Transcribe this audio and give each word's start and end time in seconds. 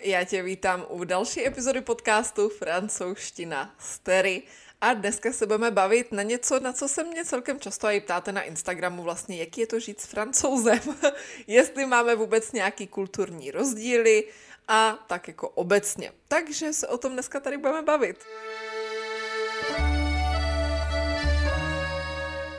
Já 0.00 0.24
tě 0.24 0.42
vítám 0.42 0.86
u 0.88 1.04
další 1.04 1.46
epizody 1.46 1.80
podcastu 1.80 2.48
Francouzština 2.48 3.74
z 3.78 3.98
Terry. 3.98 4.42
A 4.80 4.94
dneska 4.94 5.32
se 5.32 5.46
budeme 5.46 5.70
bavit 5.70 6.12
na 6.12 6.22
něco, 6.22 6.60
na 6.60 6.72
co 6.72 6.88
se 6.88 7.04
mě 7.04 7.24
celkem 7.24 7.60
často 7.60 7.88
i 7.88 8.00
ptáte 8.00 8.32
na 8.32 8.42
Instagramu 8.42 9.02
vlastně, 9.02 9.36
jaký 9.36 9.60
je 9.60 9.66
to 9.66 9.80
žít 9.80 10.00
s 10.00 10.06
francouzem, 10.06 10.80
jestli 11.46 11.86
máme 11.86 12.14
vůbec 12.14 12.52
nějaký 12.52 12.86
kulturní 12.86 13.50
rozdíly 13.50 14.24
a 14.68 15.04
tak 15.06 15.28
jako 15.28 15.48
obecně. 15.48 16.12
Takže 16.28 16.72
se 16.72 16.88
o 16.88 16.98
tom 16.98 17.12
dneska 17.12 17.40
tady 17.40 17.56
budeme 17.56 17.82
bavit. 17.82 18.16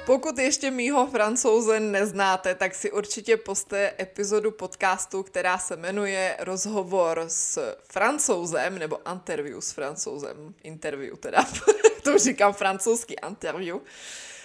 Pokud 0.05 0.39
ještě 0.39 0.71
mýho 0.71 1.07
francouze 1.07 1.79
neznáte, 1.79 2.55
tak 2.55 2.75
si 2.75 2.91
určitě 2.91 3.38
poste 3.38 3.93
epizodu 3.99 4.51
podcastu, 4.51 5.23
která 5.23 5.57
se 5.57 5.75
jmenuje 5.75 6.37
Rozhovor 6.39 7.23
s 7.27 7.75
francouzem, 7.91 8.79
nebo 8.79 9.00
interview 9.11 9.59
s 9.59 9.71
francouzem, 9.71 10.55
interview 10.64 11.18
teda, 11.18 11.45
to 12.04 12.18
říkám 12.18 12.54
francouzský 12.54 13.15
interview 13.28 13.78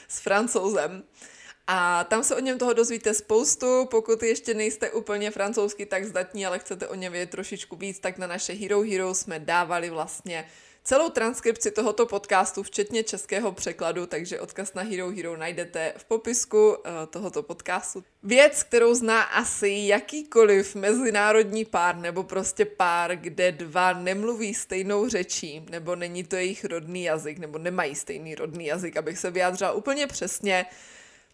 s 0.09 0.21
francouzem. 0.21 1.05
A 1.67 2.05
tam 2.05 2.25
se 2.25 2.37
o 2.37 2.41
něm 2.41 2.59
toho 2.59 2.73
dozvíte 2.73 3.15
spoustu. 3.15 3.87
Pokud 3.91 4.23
ještě 4.23 4.55
nejste 4.55 4.91
úplně 4.91 5.31
francouzsky 5.31 5.87
tak 5.87 6.05
zdatní, 6.05 6.47
ale 6.47 6.59
chcete 6.59 6.89
o 6.89 6.95
něm 6.95 7.13
vědět 7.13 7.31
trošičku 7.31 7.77
víc, 7.77 7.99
tak 7.99 8.19
na 8.19 8.27
naše 8.27 8.53
Hero 8.53 8.83
Hero 8.83 9.15
jsme 9.15 9.39
dávali 9.39 9.91
vlastně 9.91 10.49
celou 10.89 11.09
transkripci 11.09 11.71
tohoto 11.71 12.07
podcastu, 12.07 12.63
včetně 12.63 13.03
českého 13.03 13.53
překladu, 13.53 14.07
takže 14.07 14.41
odkaz 14.41 14.75
na 14.75 14.83
Hero 14.83 15.11
Hero 15.11 15.37
najdete 15.37 15.93
v 15.97 16.05
popisku 16.05 16.69
uh, 16.69 16.75
tohoto 17.11 17.43
podcastu. 17.43 18.05
Věc, 18.23 18.63
kterou 18.63 18.95
zná 18.95 19.23
asi 19.23 19.69
jakýkoliv 19.69 20.75
mezinárodní 20.75 21.65
pár, 21.65 21.97
nebo 21.97 22.23
prostě 22.23 22.65
pár, 22.65 23.17
kde 23.17 23.53
dva 23.53 23.93
nemluví 23.93 24.55
stejnou 24.55 25.09
řečí, 25.09 25.67
nebo 25.71 25.97
není 25.97 26.25
to 26.25 26.37
jejich 26.37 26.65
rodný 26.65 27.05
jazyk, 27.05 27.39
nebo 27.39 27.59
nemají 27.59 27.95
stejný 27.95 28.35
rodný 28.35 28.67
jazyk, 28.67 28.97
abych 28.97 29.19
se 29.19 29.31
vyjádřila 29.31 29.73
úplně 29.73 30.07
přesně, 30.07 30.67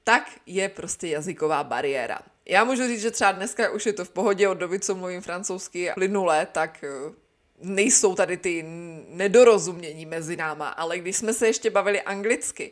tak 0.04 0.30
je 0.46 0.68
prostě 0.68 1.08
jazyková 1.08 1.64
bariéra. 1.64 2.18
Já 2.46 2.64
můžu 2.64 2.86
říct, 2.86 3.00
že 3.00 3.10
třeba 3.10 3.32
dneska 3.32 3.70
už 3.70 3.86
je 3.86 3.92
to 3.92 4.04
v 4.04 4.10
pohodě 4.10 4.48
od 4.48 4.54
doby, 4.58 4.80
co 4.80 4.94
mluvím 4.94 5.20
francouzsky 5.20 5.92
plynule, 5.94 6.46
tak 6.52 6.84
eh, 6.84 7.23
nejsou 7.62 8.14
tady 8.14 8.36
ty 8.36 8.64
nedorozumění 9.08 10.06
mezi 10.06 10.36
náma, 10.36 10.68
ale 10.68 10.98
když 10.98 11.16
jsme 11.16 11.34
se 11.34 11.46
ještě 11.46 11.70
bavili 11.70 12.02
anglicky, 12.02 12.70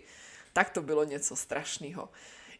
tak 0.52 0.70
to 0.70 0.82
bylo 0.82 1.04
něco 1.04 1.36
strašného. 1.36 2.08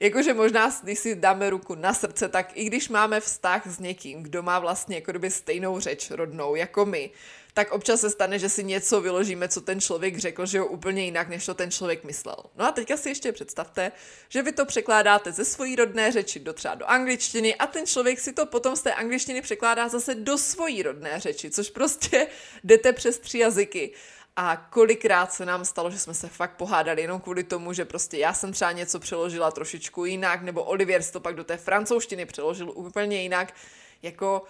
Jakože 0.01 0.35
možná, 0.35 0.73
když 0.83 0.99
si 0.99 1.15
dáme 1.15 1.51
ruku 1.51 1.75
na 1.75 1.95
srdce, 1.95 2.29
tak 2.29 2.51
i 2.55 2.65
když 2.65 2.89
máme 2.89 3.21
vztah 3.21 3.67
s 3.67 3.79
někým, 3.79 4.23
kdo 4.23 4.43
má 4.43 4.59
vlastně 4.59 4.97
jako 4.97 5.13
stejnou 5.29 5.81
řeč 5.81 6.11
rodnou 6.11 6.55
jako 6.55 6.87
my, 6.87 7.11
tak 7.55 7.73
občas 7.73 8.01
se 8.01 8.11
stane, 8.11 8.39
že 8.39 8.49
si 8.49 8.65
něco 8.65 9.01
vyložíme, 9.01 9.49
co 9.49 9.61
ten 9.61 9.81
člověk 9.81 10.19
řekl, 10.19 10.47
že 10.47 10.59
jo 10.59 10.67
úplně 10.67 11.05
jinak, 11.05 11.29
než 11.29 11.47
to 11.47 11.55
ten 11.55 11.71
člověk 11.71 12.05
myslel. 12.05 12.37
No 12.57 12.65
a 12.65 12.73
teďka 12.73 12.97
si 12.97 13.09
ještě 13.09 13.33
představte, 13.33 13.93
že 14.29 14.43
vy 14.43 14.53
to 14.53 14.67
překládáte 14.67 15.33
ze 15.33 15.45
svojí 15.45 15.77
rodné 15.77 16.13
řeči 16.13 16.41
do 16.41 16.53
třeba 16.53 16.75
do 16.75 16.91
angličtiny 16.91 17.55
a 17.55 17.67
ten 17.67 17.87
člověk 17.87 18.21
si 18.21 18.33
to 18.33 18.47
potom 18.47 18.77
z 18.77 18.83
té 18.83 18.95
angličtiny 18.95 19.43
překládá 19.43 19.89
zase 19.89 20.15
do 20.15 20.39
svojí 20.39 20.83
rodné 20.83 21.21
řeči, 21.21 21.51
což 21.51 21.71
prostě 21.71 22.27
jdete 22.65 22.93
přes 22.93 23.19
tři 23.19 23.39
jazyky. 23.39 23.93
A 24.37 24.57
kolikrát 24.71 25.33
se 25.33 25.47
nám 25.47 25.65
stalo, 25.65 25.91
že 25.91 25.99
jsme 25.99 26.15
se 26.15 26.29
fakt 26.29 26.57
pohádali 26.57 27.03
jenom 27.03 27.21
kvůli 27.21 27.45
tomu, 27.45 27.73
že 27.73 27.85
prostě 27.85 28.19
já 28.19 28.35
jsem 28.35 28.53
třeba 28.53 28.73
něco 28.73 29.01
přeložila 29.01 29.51
trošičku 29.51 30.05
jinak, 30.05 30.43
nebo 30.43 30.65
Olivier 30.65 31.05
to 31.05 31.21
pak 31.21 31.35
do 31.35 31.45
té 31.45 31.57
francouzštiny 31.57 32.27
přeložil 32.27 32.73
úplně 32.75 33.23
jinak. 33.23 33.55
Jako 34.03 34.43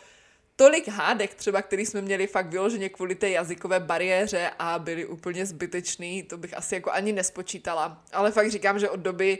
tolik 0.62 0.88
hádek 0.88 1.34
třeba, 1.34 1.62
který 1.62 1.86
jsme 1.86 2.02
měli 2.02 2.26
fakt 2.26 2.46
vyloženě 2.46 2.88
kvůli 2.88 3.14
té 3.14 3.30
jazykové 3.30 3.80
bariéře 3.80 4.50
a 4.58 4.78
byly 4.78 5.06
úplně 5.06 5.46
zbytečný, 5.46 6.22
to 6.22 6.36
bych 6.36 6.56
asi 6.56 6.74
jako 6.74 6.90
ani 6.90 7.12
nespočítala. 7.12 8.02
Ale 8.12 8.30
fakt 8.30 8.50
říkám, 8.50 8.78
že 8.78 8.90
od 8.90 9.00
doby, 9.00 9.38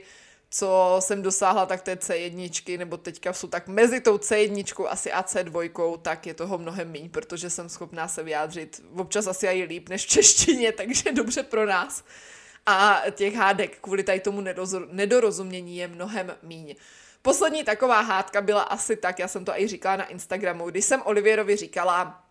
co 0.51 0.97
jsem 1.01 1.23
dosáhla 1.23 1.67
tak 1.67 1.83
té 1.83 1.95
C1, 1.95 2.79
nebo 2.79 2.97
teďka 2.97 3.33
jsou 3.33 3.49
tak 3.49 3.69
mezi 3.69 4.01
tou 4.01 4.17
C1 4.17 4.87
asi 4.89 5.13
a 5.13 5.23
C2, 5.23 5.99
tak 5.99 6.27
je 6.27 6.35
toho 6.35 6.59
mnohem 6.59 6.93
méně, 6.93 7.09
protože 7.09 7.51
jsem 7.51 7.69
schopná 7.69 8.09
se 8.09 8.23
vyjádřit 8.23 8.83
občas 8.97 9.27
asi 9.27 9.47
i 9.47 9.63
líp 9.63 9.89
než 9.89 10.07
v 10.07 10.09
češtině, 10.09 10.73
takže 10.83 11.13
dobře 11.13 11.43
pro 11.43 11.67
nás. 11.67 12.05
A 12.67 13.03
těch 13.11 13.35
hádek 13.35 13.79
kvůli 13.81 14.03
tady 14.03 14.21
tomu 14.21 14.45
nedorozumění 14.91 15.77
je 15.77 15.89
mnohem 15.89 16.35
míň. 16.43 16.75
Poslední 17.23 17.65
taková 17.65 18.01
hádka 18.01 18.41
byla 18.41 18.63
asi 18.63 18.97
tak, 18.97 19.19
já 19.19 19.29
jsem 19.29 19.45
to 19.45 19.61
i 19.61 19.69
říkala 19.69 19.97
na 19.97 20.05
Instagramu, 20.05 20.71
když 20.71 20.85
jsem 20.85 21.03
Olivierovi 21.05 21.57
říkala 21.57 22.25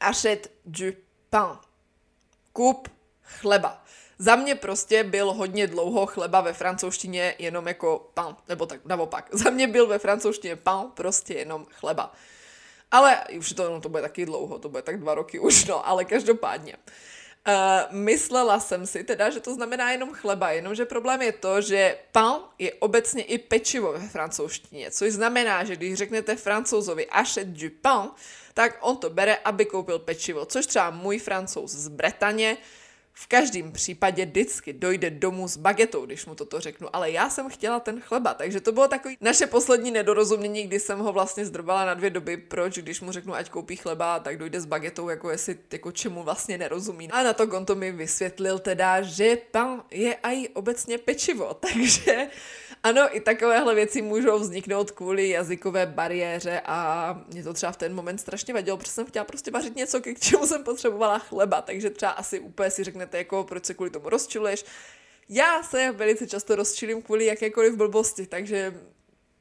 achète 0.00 0.48
du 0.64 0.92
pain, 1.30 1.58
kup 2.52 2.88
chleba. 3.22 3.84
Za 4.18 4.36
mě 4.36 4.54
prostě 4.54 5.04
byl 5.04 5.32
hodně 5.32 5.66
dlouho 5.66 6.06
chleba 6.06 6.40
ve 6.40 6.52
francouzštině 6.52 7.34
jenom 7.38 7.68
jako 7.68 8.10
pain, 8.14 8.36
nebo 8.48 8.66
tak 8.66 8.84
naopak. 8.84 9.28
Za 9.32 9.50
mě 9.50 9.68
byl 9.68 9.86
ve 9.86 9.98
francouzštině 9.98 10.56
pain 10.56 10.90
prostě 10.94 11.34
jenom 11.34 11.66
chleba. 11.70 12.12
Ale 12.90 13.24
už 13.38 13.52
to, 13.52 13.70
no, 13.70 13.80
to 13.80 13.88
bude 13.88 14.02
taky 14.02 14.26
dlouho, 14.26 14.58
to 14.58 14.68
bude 14.68 14.82
tak 14.82 15.00
dva 15.00 15.14
roky 15.14 15.38
už, 15.38 15.64
no, 15.64 15.88
ale 15.88 16.04
každopádně. 16.04 16.76
Uh, 16.76 16.92
Uh, 17.46 17.96
myslela 17.96 18.60
jsem 18.60 18.86
si 18.86 19.04
teda, 19.04 19.30
že 19.30 19.40
to 19.40 19.54
znamená 19.54 19.90
jenom 19.90 20.12
chleba, 20.12 20.50
jenomže 20.50 20.84
problém 20.84 21.22
je 21.22 21.32
to, 21.32 21.60
že 21.60 21.98
pain 22.12 22.36
je 22.58 22.72
obecně 22.74 23.22
i 23.22 23.38
pečivo 23.38 23.92
ve 23.92 24.08
francouzštině, 24.08 24.90
což 24.90 25.12
znamená, 25.12 25.64
že 25.64 25.76
když 25.76 25.94
řeknete 25.94 26.36
francouzovi 26.36 27.06
achète 27.06 27.50
du 27.50 27.70
pain, 27.82 28.10
tak 28.54 28.78
on 28.80 28.96
to 28.96 29.10
bere, 29.10 29.36
aby 29.36 29.64
koupil 29.64 29.98
pečivo, 29.98 30.44
což 30.44 30.66
třeba 30.66 30.90
můj 30.90 31.18
francouz 31.18 31.70
z 31.70 31.88
Bretaně 31.88 32.56
v 33.20 33.26
každém 33.26 33.72
případě 33.72 34.26
vždycky 34.26 34.72
dojde 34.72 35.10
domů 35.10 35.48
s 35.48 35.56
bagetou, 35.56 36.06
když 36.06 36.26
mu 36.26 36.34
toto 36.34 36.60
řeknu, 36.60 36.96
ale 36.96 37.10
já 37.10 37.30
jsem 37.30 37.48
chtěla 37.48 37.80
ten 37.80 38.00
chleba, 38.00 38.34
takže 38.34 38.60
to 38.60 38.72
bylo 38.72 38.88
takový 38.88 39.16
naše 39.20 39.46
poslední 39.46 39.90
nedorozumění, 39.90 40.62
kdy 40.62 40.80
jsem 40.80 40.98
ho 40.98 41.12
vlastně 41.12 41.46
zdrbala 41.46 41.84
na 41.84 41.94
dvě 41.94 42.10
doby, 42.10 42.36
proč, 42.36 42.78
když 42.78 43.00
mu 43.00 43.12
řeknu, 43.12 43.34
ať 43.34 43.50
koupí 43.50 43.76
chleba, 43.76 44.18
tak 44.18 44.38
dojde 44.38 44.60
s 44.60 44.64
bagetou, 44.64 45.08
jako 45.08 45.30
jestli, 45.30 45.58
jako 45.72 45.92
čemu 45.92 46.22
vlastně 46.22 46.58
nerozumí. 46.58 47.10
A 47.10 47.22
na 47.22 47.32
to 47.32 47.44
on 47.44 47.66
to 47.66 47.74
mi 47.74 47.92
vysvětlil 47.92 48.58
teda, 48.58 49.02
že 49.02 49.36
pan 49.50 49.82
je 49.90 50.16
aj 50.16 50.48
obecně 50.54 50.98
pečivo, 50.98 51.54
takže 51.68 52.28
ano, 52.82 53.16
i 53.16 53.20
takovéhle 53.20 53.74
věci 53.74 54.02
můžou 54.02 54.38
vzniknout 54.38 54.90
kvůli 54.90 55.28
jazykové 55.28 55.86
bariéře 55.86 56.60
a 56.64 57.14
mě 57.32 57.42
to 57.42 57.52
třeba 57.52 57.72
v 57.72 57.76
ten 57.76 57.94
moment 57.94 58.18
strašně 58.18 58.54
vadilo, 58.54 58.76
protože 58.76 58.92
jsem 58.92 59.06
chtěla 59.06 59.24
prostě 59.24 59.50
vařit 59.50 59.76
něco, 59.76 60.00
k 60.00 60.18
čemu 60.18 60.46
jsem 60.46 60.64
potřebovala 60.64 61.18
chleba, 61.18 61.62
takže 61.62 61.90
třeba 61.90 62.12
asi 62.12 62.40
úplně 62.40 62.70
si 62.70 62.84
řeknete, 62.84 63.18
jako 63.18 63.44
proč 63.44 63.64
se 63.64 63.74
kvůli 63.74 63.90
tomu 63.90 64.08
rozčiluješ. 64.08 64.64
Já 65.28 65.62
se 65.62 65.92
velice 65.92 66.26
často 66.26 66.56
rozčilím 66.56 67.02
kvůli 67.02 67.26
jakékoliv 67.26 67.76
blbosti, 67.76 68.26
takže 68.26 68.74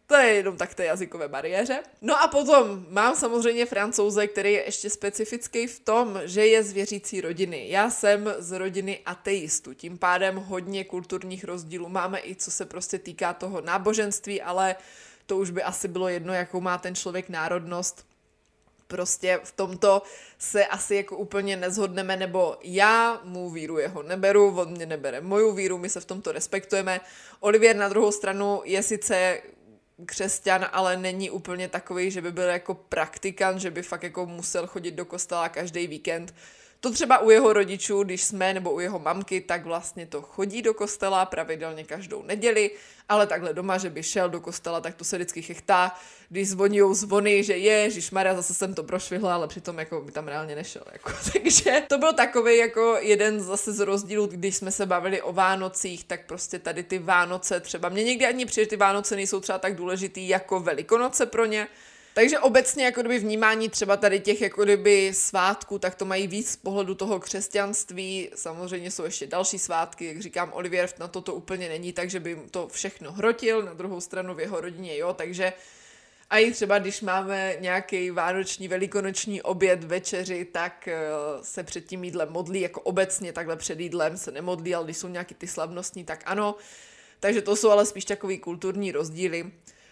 to 0.07 0.15
je 0.15 0.33
jenom 0.33 0.57
tak 0.57 0.73
té 0.73 0.85
jazykové 0.85 1.27
bariéře. 1.27 1.83
No 2.01 2.21
a 2.21 2.27
potom 2.27 2.85
mám 2.89 3.15
samozřejmě 3.15 3.65
francouze, 3.65 4.27
který 4.27 4.53
je 4.53 4.65
ještě 4.65 4.89
specifický 4.89 5.67
v 5.67 5.79
tom, 5.79 6.21
že 6.23 6.47
je 6.47 6.63
z 6.63 6.73
věřící 6.73 7.21
rodiny. 7.21 7.69
Já 7.69 7.89
jsem 7.89 8.33
z 8.37 8.57
rodiny 8.57 8.99
ateistů, 9.05 9.73
tím 9.73 9.97
pádem 9.97 10.35
hodně 10.35 10.83
kulturních 10.83 11.43
rozdílů 11.43 11.89
máme 11.89 12.19
i 12.19 12.35
co 12.35 12.51
se 12.51 12.65
prostě 12.65 12.99
týká 12.99 13.33
toho 13.33 13.61
náboženství, 13.61 14.41
ale 14.41 14.75
to 15.25 15.37
už 15.37 15.49
by 15.49 15.63
asi 15.63 15.87
bylo 15.87 16.07
jedno, 16.07 16.33
jakou 16.33 16.61
má 16.61 16.77
ten 16.77 16.95
člověk 16.95 17.29
národnost. 17.29 18.05
Prostě 18.87 19.39
v 19.43 19.51
tomto 19.51 20.01
se 20.37 20.65
asi 20.65 20.95
jako 20.95 21.17
úplně 21.17 21.57
nezhodneme, 21.57 22.17
nebo 22.17 22.57
já 22.61 23.21
mu 23.23 23.49
víru 23.49 23.77
jeho 23.77 24.03
neberu, 24.03 24.59
on 24.59 24.71
mě 24.71 24.85
nebere 24.85 25.21
moju 25.21 25.51
víru, 25.51 25.77
my 25.77 25.89
se 25.89 25.99
v 25.99 26.05
tomto 26.05 26.31
respektujeme. 26.31 27.01
Olivier 27.39 27.75
na 27.75 27.89
druhou 27.89 28.11
stranu 28.11 28.61
je 28.63 28.83
sice 28.83 29.41
křesťan, 30.05 30.65
ale 30.71 30.97
není 30.97 31.29
úplně 31.29 31.67
takový, 31.67 32.11
že 32.11 32.21
by 32.21 32.31
byl 32.31 32.43
jako 32.43 32.73
praktikant, 32.73 33.61
že 33.61 33.71
by 33.71 33.83
fakt 33.83 34.03
jako 34.03 34.25
musel 34.25 34.67
chodit 34.67 34.91
do 34.91 35.05
kostela 35.05 35.49
každý 35.49 35.87
víkend. 35.87 36.33
To 36.79 36.91
třeba 36.91 37.19
u 37.19 37.29
jeho 37.29 37.53
rodičů, 37.53 38.03
když 38.03 38.23
jsme, 38.23 38.53
nebo 38.53 38.71
u 38.71 38.79
jeho 38.79 38.99
mamky, 38.99 39.41
tak 39.41 39.65
vlastně 39.65 40.05
to 40.05 40.21
chodí 40.21 40.61
do 40.61 40.73
kostela 40.73 41.25
pravidelně 41.25 41.83
každou 41.83 42.23
neděli, 42.23 42.71
ale 43.09 43.27
takhle 43.27 43.53
doma, 43.53 43.77
že 43.77 43.89
by 43.89 44.03
šel 44.03 44.29
do 44.29 44.41
kostela, 44.41 44.81
tak 44.81 44.95
to 44.95 45.03
se 45.03 45.17
vždycky 45.17 45.41
chechtá, 45.41 45.95
když 46.29 46.49
zvoní 46.49 46.79
zvony, 46.91 47.43
že 47.43 47.57
je, 47.57 47.89
Maria, 48.11 48.35
zase 48.35 48.53
jsem 48.53 48.73
to 48.73 48.83
prošvihla, 48.83 49.33
ale 49.33 49.47
přitom 49.47 49.79
jako 49.79 50.01
by 50.01 50.11
tam 50.11 50.27
reálně 50.27 50.55
nešel. 50.55 50.83
Jako. 50.91 51.11
Takže 51.33 51.83
to 51.87 51.97
byl 51.97 52.13
takový 52.13 52.57
jako 52.57 52.97
jeden 52.99 53.39
zase 53.39 53.73
z 53.73 53.79
rozdílů, 53.79 54.27
když 54.27 54.55
jsme 54.55 54.71
se 54.71 54.85
bavili 54.85 55.21
o 55.21 55.33
Vánocích, 55.33 56.03
tak 56.03 56.25
prostě 56.25 56.59
tady 56.59 56.83
ty 56.83 56.99
Vánoce 56.99 57.59
třeba, 57.59 57.89
mě 57.89 58.03
někdy 58.03 58.25
ani 58.25 58.45
přijde, 58.45 58.67
ty 58.67 58.75
Vánoce 58.75 59.15
nejsou 59.15 59.39
třeba 59.39 59.59
tak 59.59 59.75
důležitý 59.75 60.27
jako 60.27 60.59
Velikonoce 60.59 61.25
pro 61.25 61.45
ně, 61.45 61.67
takže 62.17 62.39
obecně 62.39 62.85
jako 62.85 63.01
kdyby 63.01 63.19
vnímání 63.19 63.69
třeba 63.69 63.97
tady 63.97 64.19
těch 64.19 64.41
jako 64.41 64.63
kdyby 64.63 65.13
svátků, 65.13 65.79
tak 65.79 65.95
to 65.95 66.05
mají 66.05 66.27
víc 66.27 66.51
z 66.51 66.55
pohledu 66.55 66.95
toho 66.95 67.19
křesťanství. 67.19 68.29
Samozřejmě 68.35 68.91
jsou 68.91 69.03
ještě 69.03 69.27
další 69.27 69.59
svátky, 69.59 70.05
jak 70.05 70.21
říkám, 70.21 70.53
Olivier 70.53 70.89
na 70.99 71.07
to 71.07 71.21
to 71.21 71.33
úplně 71.33 71.69
není, 71.69 71.93
takže 71.93 72.19
by 72.19 72.37
to 72.51 72.67
všechno 72.67 73.11
hrotil, 73.11 73.61
na 73.61 73.73
druhou 73.73 74.01
stranu 74.01 74.35
v 74.35 74.39
jeho 74.39 74.61
rodině 74.61 74.97
jo, 74.97 75.13
takže 75.13 75.53
A 76.29 76.37
i 76.37 76.51
třeba, 76.51 76.79
když 76.79 77.01
máme 77.01 77.55
nějaký 77.59 78.11
vánoční, 78.11 78.67
velikonoční 78.67 79.41
oběd, 79.41 79.83
večeři, 79.83 80.45
tak 80.45 80.89
uh, 80.91 81.43
se 81.43 81.63
před 81.63 81.85
tím 81.85 82.03
jídlem 82.03 82.29
modlí, 82.29 82.61
jako 82.61 82.81
obecně 82.81 83.33
takhle 83.33 83.55
před 83.55 83.79
jídlem 83.79 84.17
se 84.17 84.31
nemodlí, 84.31 84.75
ale 84.75 84.85
když 84.85 84.97
jsou 84.97 85.07
nějaký 85.07 85.35
ty 85.35 85.47
slavnostní, 85.47 86.03
tak 86.03 86.23
ano. 86.25 86.55
Takže 87.19 87.41
to 87.41 87.55
jsou 87.55 87.69
ale 87.69 87.85
spíš 87.85 88.05
takový 88.05 88.37
kulturní 88.37 88.91
rozdíly. 88.91 89.51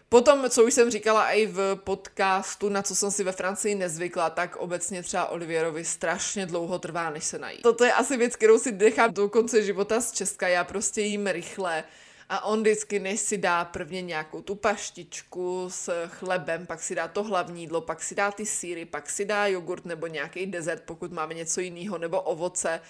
Potom, 0.10 0.50
co 0.50 0.64
už 0.64 0.74
jsem 0.74 0.92
říkala 0.92 1.32
i 1.32 1.46
v 1.46 1.76
podcastu, 1.76 2.70
na 2.70 2.82
co 2.82 2.96
jsem 2.96 3.12
si 3.12 3.24
ve 3.24 3.32
Francii 3.32 3.76
nezvykla, 3.76 4.30
tak 4.30 4.56
obecně 4.56 5.04
třeba 5.04 5.26
Olivierovi 5.28 5.86
strašně 5.86 6.46
dlouho 6.46 6.80
trvá, 6.80 7.10
než 7.10 7.24
se 7.24 7.40
nají. 7.40 7.58
Toto 7.62 7.86
je 7.86 7.94
asi 7.94 8.18
věc, 8.18 8.36
kterou 8.36 8.60
si 8.60 8.72
nechám 8.72 9.14
do 9.14 9.30
konce 9.30 9.64
života 9.64 10.02
z 10.02 10.12
Česka. 10.12 10.48
Já 10.48 10.64
prostě 10.64 11.02
jím 11.02 11.28
rychle 11.28 11.84
a 12.30 12.46
on 12.46 12.62
vždycky, 12.62 13.00
než 13.00 13.20
si 13.20 13.38
dá 13.38 13.66
prvně 13.66 14.02
nějakou 14.02 14.42
tu 14.42 14.56
paštičku 14.56 15.66
s 15.70 16.08
chlebem, 16.08 16.66
pak 16.66 16.82
si 16.82 16.96
dá 16.96 17.08
to 17.08 17.24
hlavní 17.24 17.62
jídlo, 17.62 17.82
pak 17.82 18.04
si 18.04 18.16
dá 18.16 18.32
ty 18.32 18.46
síry, 18.46 18.86
pak 18.86 19.10
si 19.10 19.26
dá 19.26 19.48
jogurt 19.48 19.86
nebo 19.86 20.08
nějaký 20.08 20.46
dezert, 20.46 20.84
pokud 20.86 21.12
máme 21.12 21.34
něco 21.34 21.62
jiného, 21.62 21.98
nebo 21.98 22.22
ovoce, 22.22 22.82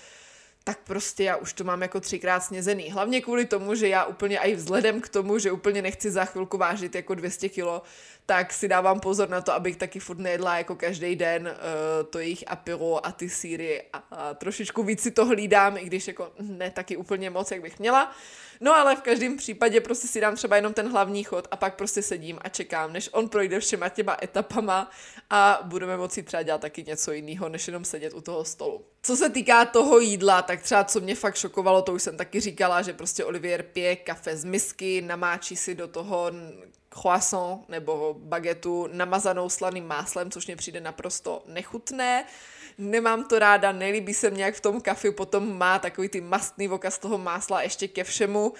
tak 0.67 0.79
prostě 0.83 1.23
já 1.23 1.35
už 1.35 1.53
to 1.53 1.63
mám 1.63 1.81
jako 1.81 1.99
třikrát 1.99 2.39
snězený. 2.39 2.91
Hlavně 2.91 3.21
kvůli 3.21 3.45
tomu, 3.45 3.75
že 3.75 3.87
já 3.87 4.05
úplně 4.05 4.37
i 4.37 4.55
vzhledem 4.55 5.01
k 5.01 5.09
tomu, 5.09 5.39
že 5.39 5.51
úplně 5.51 5.81
nechci 5.81 6.11
za 6.11 6.25
chvilku 6.25 6.57
vážit 6.57 6.95
jako 6.95 7.15
200 7.15 7.49
kilo, 7.49 7.81
tak 8.25 8.53
si 8.53 8.67
dávám 8.67 8.99
pozor 8.99 9.29
na 9.29 9.41
to, 9.41 9.53
abych 9.53 9.77
taky 9.77 9.99
furt 9.99 10.19
nejedla 10.19 10.57
jako 10.57 10.75
každý 10.75 11.15
den 11.15 11.47
uh, 11.47 12.09
to 12.09 12.19
jejich 12.19 12.43
apiro 12.47 13.05
a 13.05 13.11
ty 13.11 13.29
síry 13.29 13.83
a, 13.93 13.97
a 13.97 14.33
trošičku 14.33 14.83
víc 14.83 15.01
si 15.01 15.11
to 15.11 15.25
hlídám, 15.25 15.77
i 15.77 15.85
když 15.85 16.07
jako 16.07 16.31
ne 16.39 16.71
taky 16.71 16.97
úplně 16.97 17.29
moc, 17.29 17.51
jak 17.51 17.61
bych 17.61 17.79
měla. 17.79 18.11
No 18.61 18.75
ale 18.75 18.95
v 18.95 19.01
každém 19.01 19.37
případě 19.37 19.81
prostě 19.81 20.07
si 20.07 20.21
dám 20.21 20.35
třeba 20.35 20.55
jenom 20.55 20.73
ten 20.73 20.91
hlavní 20.91 21.23
chod 21.23 21.47
a 21.51 21.57
pak 21.57 21.75
prostě 21.75 22.01
sedím 22.01 22.39
a 22.41 22.49
čekám, 22.49 22.93
než 22.93 23.09
on 23.11 23.29
projde 23.29 23.59
všema 23.59 23.89
těma 23.89 24.17
etapama 24.23 24.91
a 25.29 25.59
budeme 25.63 25.97
moci 25.97 26.23
třeba 26.23 26.43
dělat 26.43 26.61
taky 26.61 26.83
něco 26.83 27.11
jiného, 27.11 27.49
než 27.49 27.67
jenom 27.67 27.85
sedět 27.85 28.13
u 28.13 28.21
toho 28.21 28.45
stolu. 28.45 28.85
Co 29.05 29.15
se 29.15 29.29
týká 29.29 29.65
toho 29.65 29.99
jídla, 29.99 30.41
tak 30.41 30.61
třeba 30.61 30.83
co 30.83 30.99
mě 30.99 31.15
fakt 31.15 31.35
šokovalo, 31.35 31.81
to 31.81 31.93
už 31.93 32.03
jsem 32.03 32.17
taky 32.17 32.39
říkala, 32.39 32.81
že 32.81 32.93
prostě 32.93 33.25
Olivier 33.25 33.63
pije 33.63 33.95
kafe 33.95 34.37
z 34.37 34.43
misky, 34.43 35.01
namáčí 35.01 35.55
si 35.55 35.75
do 35.75 35.87
toho 35.87 36.31
croissant 36.89 37.69
nebo 37.69 38.15
bagetu 38.19 38.89
namazanou 38.91 39.49
slaným 39.49 39.87
máslem, 39.87 40.31
což 40.31 40.47
mě 40.47 40.55
přijde 40.55 40.81
naprosto 40.81 41.43
nechutné. 41.47 42.25
Nemám 42.77 43.23
to 43.23 43.39
ráda, 43.39 43.71
nelíbí 43.71 44.13
se 44.13 44.29
mě, 44.29 44.43
jak 44.43 44.55
v 44.55 44.61
tom 44.61 44.81
kafi 44.81 45.11
potom 45.11 45.57
má 45.57 45.79
takový 45.79 46.09
ty 46.09 46.21
mastný 46.21 46.67
voka 46.67 46.91
z 46.91 46.97
toho 46.97 47.17
másla 47.17 47.61
ještě 47.61 47.87
ke 47.87 48.03
všemu 48.03 48.53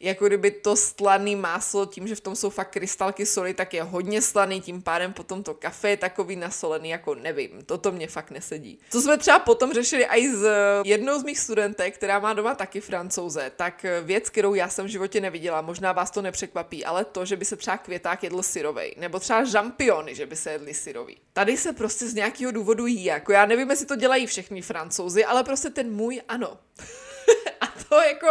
jako 0.00 0.26
kdyby 0.26 0.50
to 0.50 0.76
slaný 0.76 1.36
máslo, 1.36 1.86
tím, 1.86 2.08
že 2.08 2.14
v 2.14 2.20
tom 2.20 2.36
jsou 2.36 2.50
fakt 2.50 2.70
krystalky 2.70 3.26
soli, 3.26 3.54
tak 3.54 3.74
je 3.74 3.82
hodně 3.82 4.22
slaný, 4.22 4.60
tím 4.60 4.82
pádem 4.82 5.12
potom 5.12 5.42
to 5.42 5.54
kafe 5.54 5.90
je 5.90 5.96
takový 5.96 6.36
nasolený, 6.36 6.88
jako 6.88 7.14
nevím, 7.14 7.50
toto 7.66 7.92
mě 7.92 8.08
fakt 8.08 8.30
nesedí. 8.30 8.78
Co 8.90 9.00
jsme 9.00 9.18
třeba 9.18 9.38
potom 9.38 9.72
řešili 9.72 10.04
i 10.04 10.30
s 10.34 10.46
jednou 10.84 11.18
z 11.18 11.24
mých 11.24 11.38
studentek, 11.38 11.94
která 11.94 12.18
má 12.18 12.32
doma 12.32 12.54
taky 12.54 12.80
francouze, 12.80 13.52
tak 13.56 13.86
věc, 14.02 14.30
kterou 14.30 14.54
já 14.54 14.68
jsem 14.68 14.86
v 14.86 14.88
životě 14.88 15.20
neviděla, 15.20 15.62
možná 15.62 15.92
vás 15.92 16.10
to 16.10 16.22
nepřekvapí, 16.22 16.84
ale 16.84 17.04
to, 17.04 17.24
že 17.24 17.36
by 17.36 17.44
se 17.44 17.56
třeba 17.56 17.78
květák 17.78 18.22
jedl 18.22 18.42
syrovej, 18.42 18.94
nebo 18.98 19.20
třeba 19.20 19.44
žampiony, 19.44 20.14
že 20.14 20.26
by 20.26 20.36
se 20.36 20.52
jedli 20.52 20.74
syrový. 20.74 21.16
Tady 21.32 21.56
se 21.56 21.72
prostě 21.72 22.08
z 22.08 22.14
nějakého 22.14 22.52
důvodu 22.52 22.86
jí, 22.86 23.04
jako 23.04 23.32
já 23.32 23.46
nevím, 23.46 23.70
jestli 23.70 23.86
to 23.86 23.96
dělají 23.96 24.26
všichni 24.26 24.62
francouzi, 24.62 25.24
ale 25.24 25.44
prostě 25.44 25.70
ten 25.70 25.92
můj 25.92 26.22
ano. 26.28 26.58
A 27.60 27.66
to 27.88 27.94
jako 27.94 28.28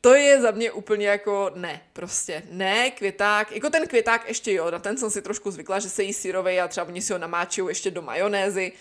to 0.00 0.14
je 0.14 0.40
za 0.40 0.50
mě 0.50 0.72
úplně 0.72 1.08
jako 1.08 1.50
ne, 1.54 1.80
prostě 1.92 2.42
ne, 2.50 2.90
květák, 2.90 3.52
jako 3.52 3.70
ten 3.70 3.86
květák 3.86 4.28
ještě 4.28 4.52
jo, 4.52 4.70
na 4.70 4.78
ten 4.78 4.96
jsem 4.96 5.10
si 5.10 5.22
trošku 5.22 5.50
zvykla, 5.50 5.78
že 5.78 5.90
se 5.90 6.02
jí 6.02 6.12
syrovej 6.12 6.60
a 6.60 6.68
třeba 6.68 6.86
oni 6.86 7.02
si 7.02 7.12
ho 7.12 7.18
namáčují 7.18 7.68
ještě 7.68 7.90
do 7.90 8.02
majonézy, 8.02 8.72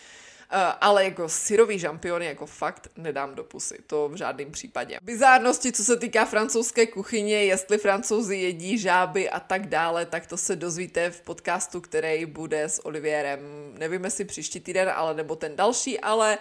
Uh, 0.54 0.58
ale 0.82 1.04
jako 1.04 1.30
syrový 1.30 1.80
žampiony 1.80 2.26
jako 2.26 2.46
fakt 2.46 2.88
nedám 2.98 3.36
do 3.36 3.44
pusy, 3.44 3.78
to 3.88 4.10
v 4.10 4.16
žádném 4.16 4.52
případě. 4.52 4.98
Bizárnosti, 5.02 5.72
co 5.72 5.84
se 5.84 5.98
týká 5.98 6.26
francouzské 6.26 6.88
kuchyně, 6.88 7.44
jestli 7.46 7.78
francouzi 7.78 8.36
jedí 8.36 8.78
žáby 8.78 9.30
a 9.30 9.40
tak 9.40 9.68
dále, 9.68 10.06
tak 10.06 10.28
to 10.28 10.38
se 10.38 10.56
dozvíte 10.56 11.12
v 11.12 11.22
podcastu, 11.22 11.82
který 11.82 12.26
bude 12.26 12.64
s 12.64 12.86
Olivierem, 12.86 13.40
nevím 13.78 14.04
jestli 14.04 14.26
příští 14.26 14.60
týden, 14.60 14.92
ale 14.96 15.14
nebo 15.14 15.36
ten 15.36 15.56
další, 15.56 16.00
ale 16.00 16.38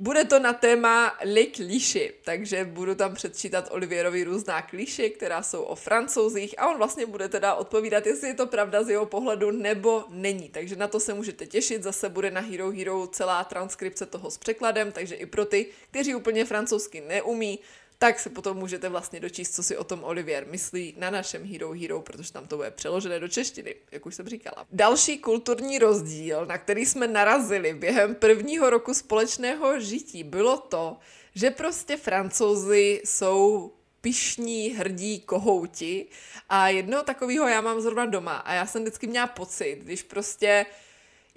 bude 0.00 0.24
to 0.24 0.38
na 0.38 0.52
téma 0.52 1.18
Le 1.24 1.46
Cliché, 1.46 2.10
takže 2.24 2.64
budu 2.64 2.94
tam 2.94 3.14
předčítat 3.14 3.68
Olivierovi 3.70 4.24
různá 4.24 4.62
kliše, 4.62 5.08
která 5.08 5.42
jsou 5.42 5.62
o 5.62 5.74
francouzích 5.74 6.54
a 6.58 6.70
on 6.70 6.78
vlastně 6.78 7.06
bude 7.06 7.28
teda 7.28 7.54
odpovídat, 7.54 8.06
jestli 8.06 8.28
je 8.28 8.34
to 8.34 8.46
pravda 8.46 8.82
z 8.82 8.88
jeho 8.88 9.06
pohledu 9.06 9.50
nebo 9.50 10.04
není. 10.08 10.48
Takže 10.48 10.76
na 10.76 10.88
to 10.88 11.00
se 11.00 11.14
můžete 11.14 11.46
těšit, 11.46 11.82
zase 11.82 12.08
bude 12.08 12.30
na 12.30 12.40
Hero 12.40 12.70
Hero 12.70 13.06
celá 13.06 13.44
transkripce 13.44 14.06
toho 14.06 14.30
s 14.30 14.38
překladem, 14.38 14.92
takže 14.92 15.14
i 15.14 15.26
pro 15.26 15.44
ty, 15.44 15.66
kteří 15.90 16.14
úplně 16.14 16.44
francouzsky 16.44 17.00
neumí, 17.00 17.58
tak 18.02 18.20
se 18.20 18.30
potom 18.30 18.56
můžete 18.56 18.88
vlastně 18.88 19.20
dočíst, 19.20 19.54
co 19.54 19.62
si 19.62 19.76
o 19.76 19.84
tom 19.84 20.04
Olivier 20.04 20.46
myslí 20.46 20.94
na 20.98 21.10
našem 21.10 21.44
Hero 21.44 21.72
Hero, 21.72 22.02
protože 22.02 22.32
tam 22.32 22.46
to 22.46 22.56
bude 22.56 22.70
přeložené 22.70 23.20
do 23.20 23.28
češtiny, 23.28 23.74
jak 23.92 24.06
už 24.06 24.14
jsem 24.14 24.28
říkala. 24.28 24.66
Další 24.72 25.18
kulturní 25.18 25.78
rozdíl, 25.78 26.46
na 26.46 26.58
který 26.58 26.86
jsme 26.86 27.08
narazili 27.08 27.74
během 27.74 28.14
prvního 28.14 28.70
roku 28.70 28.94
společného 28.94 29.80
žití, 29.80 30.24
bylo 30.24 30.56
to, 30.56 30.96
že 31.34 31.50
prostě 31.50 31.96
francouzi 31.96 33.02
jsou 33.04 33.72
pišní, 34.00 34.68
hrdí 34.68 35.20
kohouti 35.20 36.06
a 36.48 36.68
jednoho 36.68 37.02
takového 37.02 37.48
já 37.48 37.60
mám 37.60 37.80
zrovna 37.80 38.06
doma 38.06 38.36
a 38.36 38.54
já 38.54 38.66
jsem 38.66 38.82
vždycky 38.82 39.06
měla 39.06 39.26
pocit, 39.26 39.78
když 39.82 40.02
prostě 40.02 40.66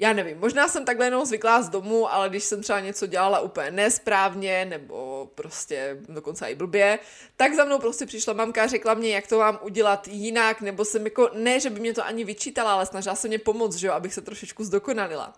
já 0.03 0.13
nevím, 0.13 0.39
možná 0.39 0.67
jsem 0.67 0.85
takhle 0.85 1.05
jenom 1.05 1.25
zvyklá 1.25 1.61
z 1.61 1.69
domu, 1.69 2.13
ale 2.13 2.29
když 2.29 2.43
jsem 2.43 2.61
třeba 2.61 2.79
něco 2.79 3.07
dělala 3.07 3.39
úplně 3.39 3.71
nesprávně, 3.71 4.65
nebo 4.65 5.29
prostě 5.35 5.97
dokonce 6.09 6.47
i 6.47 6.55
blbě, 6.55 6.99
tak 7.37 7.53
za 7.53 7.65
mnou 7.65 7.79
prostě 7.79 8.05
přišla 8.05 8.33
mamka 8.33 8.63
a 8.63 8.67
řekla 8.67 8.93
mě, 8.93 9.15
jak 9.15 9.27
to 9.27 9.37
mám 9.37 9.59
udělat 9.61 10.07
jinak, 10.07 10.61
nebo 10.61 10.85
jsem 10.85 11.05
jako, 11.05 11.29
ne, 11.33 11.59
že 11.59 11.69
by 11.69 11.79
mě 11.79 11.93
to 11.93 12.05
ani 12.05 12.23
vyčítala, 12.23 12.73
ale 12.73 12.85
snažila 12.85 13.15
se 13.15 13.27
mě 13.27 13.39
pomoct, 13.39 13.75
že 13.75 13.87
jo, 13.87 13.93
abych 13.93 14.13
se 14.13 14.21
trošičku 14.21 14.63
zdokonalila. 14.63 15.33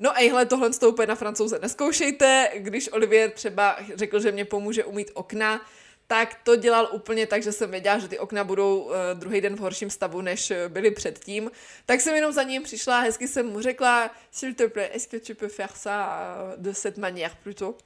No 0.00 0.10
a 0.10 0.20
ejhle, 0.20 0.46
tohle 0.46 0.70
to 0.70 0.88
úplně 0.88 1.06
na 1.06 1.14
francouze 1.14 1.58
neskoušejte, 1.58 2.50
když 2.54 2.92
Olivier 2.92 3.30
třeba 3.30 3.76
řekl, 3.94 4.20
že 4.20 4.32
mě 4.32 4.44
pomůže 4.44 4.84
umít 4.84 5.10
okna, 5.14 5.60
tak 6.06 6.34
to 6.44 6.56
dělal 6.56 6.88
úplně 6.92 7.26
tak, 7.26 7.42
že 7.42 7.52
jsem 7.52 7.70
věděla, 7.70 7.98
že 7.98 8.08
ty 8.08 8.18
okna 8.18 8.44
budou 8.44 8.78
uh, 8.78 8.92
druhý 9.14 9.40
den 9.40 9.56
v 9.56 9.58
horším 9.58 9.90
stavu, 9.90 10.20
než 10.20 10.50
eh, 10.50 10.68
byly 10.68 10.90
předtím. 10.90 11.50
Tak 11.86 12.00
jsem 12.00 12.14
jenom 12.14 12.32
za 12.32 12.42
ním 12.42 12.62
přišla 12.62 12.98
a 12.98 13.02
hezky 13.02 13.28
jsem 13.28 13.46
mu 13.46 13.60
řekla, 13.60 14.10
s'il 14.30 14.54
te 14.54 14.68
plaît, 14.68 14.90
est-ce 14.94 15.08
que 15.08 15.26
tu 15.26 15.34
peux 15.34 15.52
faire 15.52 15.76
ça 15.76 16.08
uh, 16.56 16.62
de 16.62 16.72
cette 16.72 17.00
manière 17.00 17.36
plutôt? 17.42 17.76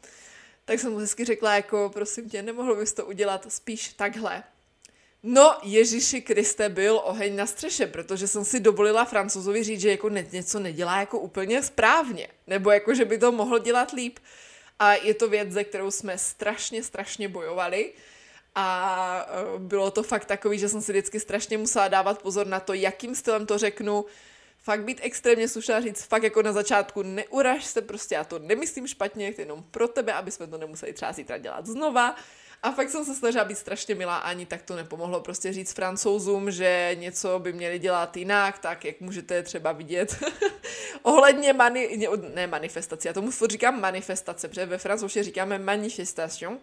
Tak 0.64 0.80
jsem 0.80 0.92
mu 0.92 0.98
hezky 0.98 1.24
řekla, 1.24 1.54
jako 1.54 1.90
prosím 1.94 2.30
tě, 2.30 2.42
nemohl 2.42 2.76
bys 2.76 2.92
to 2.92 3.06
udělat 3.06 3.46
spíš 3.48 3.88
takhle. 3.88 4.42
No, 5.22 5.56
Ježíši 5.62 6.20
Kriste, 6.20 6.68
byl 6.68 7.00
oheň 7.04 7.36
na 7.36 7.46
střeše, 7.46 7.86
protože 7.86 8.28
jsem 8.28 8.44
si 8.44 8.60
dovolila 8.60 9.04
francouzovi 9.04 9.64
říct, 9.64 9.80
že 9.80 9.90
jako 9.90 10.08
něco 10.08 10.60
nedělá 10.60 11.00
jako 11.00 11.18
úplně 11.18 11.62
správně, 11.62 12.28
nebo 12.46 12.70
jako, 12.70 12.94
že 12.94 13.04
by 13.04 13.18
to 13.18 13.32
mohl 13.32 13.58
dělat 13.58 13.92
líp. 13.92 14.18
A 14.78 14.94
je 14.94 15.14
to 15.14 15.28
věc, 15.28 15.50
ze 15.50 15.64
kterou 15.64 15.90
jsme 15.90 16.18
strašně, 16.18 16.82
strašně 16.82 17.28
bojovali. 17.28 17.92
A 18.54 19.26
e, 19.56 19.58
bylo 19.58 19.90
to 19.90 20.02
fakt 20.02 20.24
takový, 20.24 20.58
že 20.58 20.68
jsem 20.68 20.82
si 20.82 20.92
vždycky 20.92 21.20
strašně 21.20 21.58
musela 21.58 21.88
dávat 21.88 22.22
pozor 22.22 22.46
na 22.46 22.60
to, 22.60 22.72
jakým 22.72 23.14
stylem 23.14 23.46
to 23.46 23.58
řeknu. 23.58 24.04
Fakt 24.58 24.84
být 24.84 24.98
extrémně 25.02 25.48
slušná 25.48 25.80
říct, 25.80 26.04
fakt 26.04 26.22
jako 26.22 26.42
na 26.42 26.52
začátku 26.52 27.02
neuraž 27.02 27.64
se, 27.64 27.82
prostě 27.82 28.14
já 28.14 28.24
to 28.24 28.38
nemyslím 28.38 28.86
špatně, 28.86 29.34
jenom 29.38 29.62
pro 29.70 29.88
tebe, 29.88 30.12
aby 30.12 30.30
jsme 30.30 30.46
to 30.46 30.58
nemuseli 30.58 30.92
třeba 30.92 31.12
zítra 31.12 31.38
dělat 31.38 31.66
znova. 31.66 32.16
A 32.62 32.72
fakt 32.72 32.90
jsem 32.90 33.04
se 33.04 33.14
snažila 33.14 33.44
být 33.44 33.58
strašně 33.58 33.94
milá, 33.94 34.16
ani 34.16 34.46
tak 34.46 34.62
to 34.62 34.76
nepomohlo. 34.76 35.20
Prostě 35.20 35.52
říct 35.52 35.72
francouzům, 35.72 36.50
že 36.50 36.90
něco 36.94 37.38
by 37.38 37.52
měli 37.52 37.78
dělat 37.78 38.16
jinak, 38.16 38.58
tak 38.58 38.84
jak 38.84 39.00
můžete 39.00 39.42
třeba 39.42 39.72
vidět 39.72 40.16
ohledně 41.02 41.52
mani, 41.52 42.08
ne 42.34 42.46
manifestace, 42.46 43.08
já 43.08 43.14
tomu 43.14 43.30
říkám 43.50 43.80
manifestace, 43.80 44.48
protože 44.48 44.66
ve 44.66 44.78
francouzštině 44.78 45.24
říkáme 45.24 45.58
manifestation, 45.58 46.58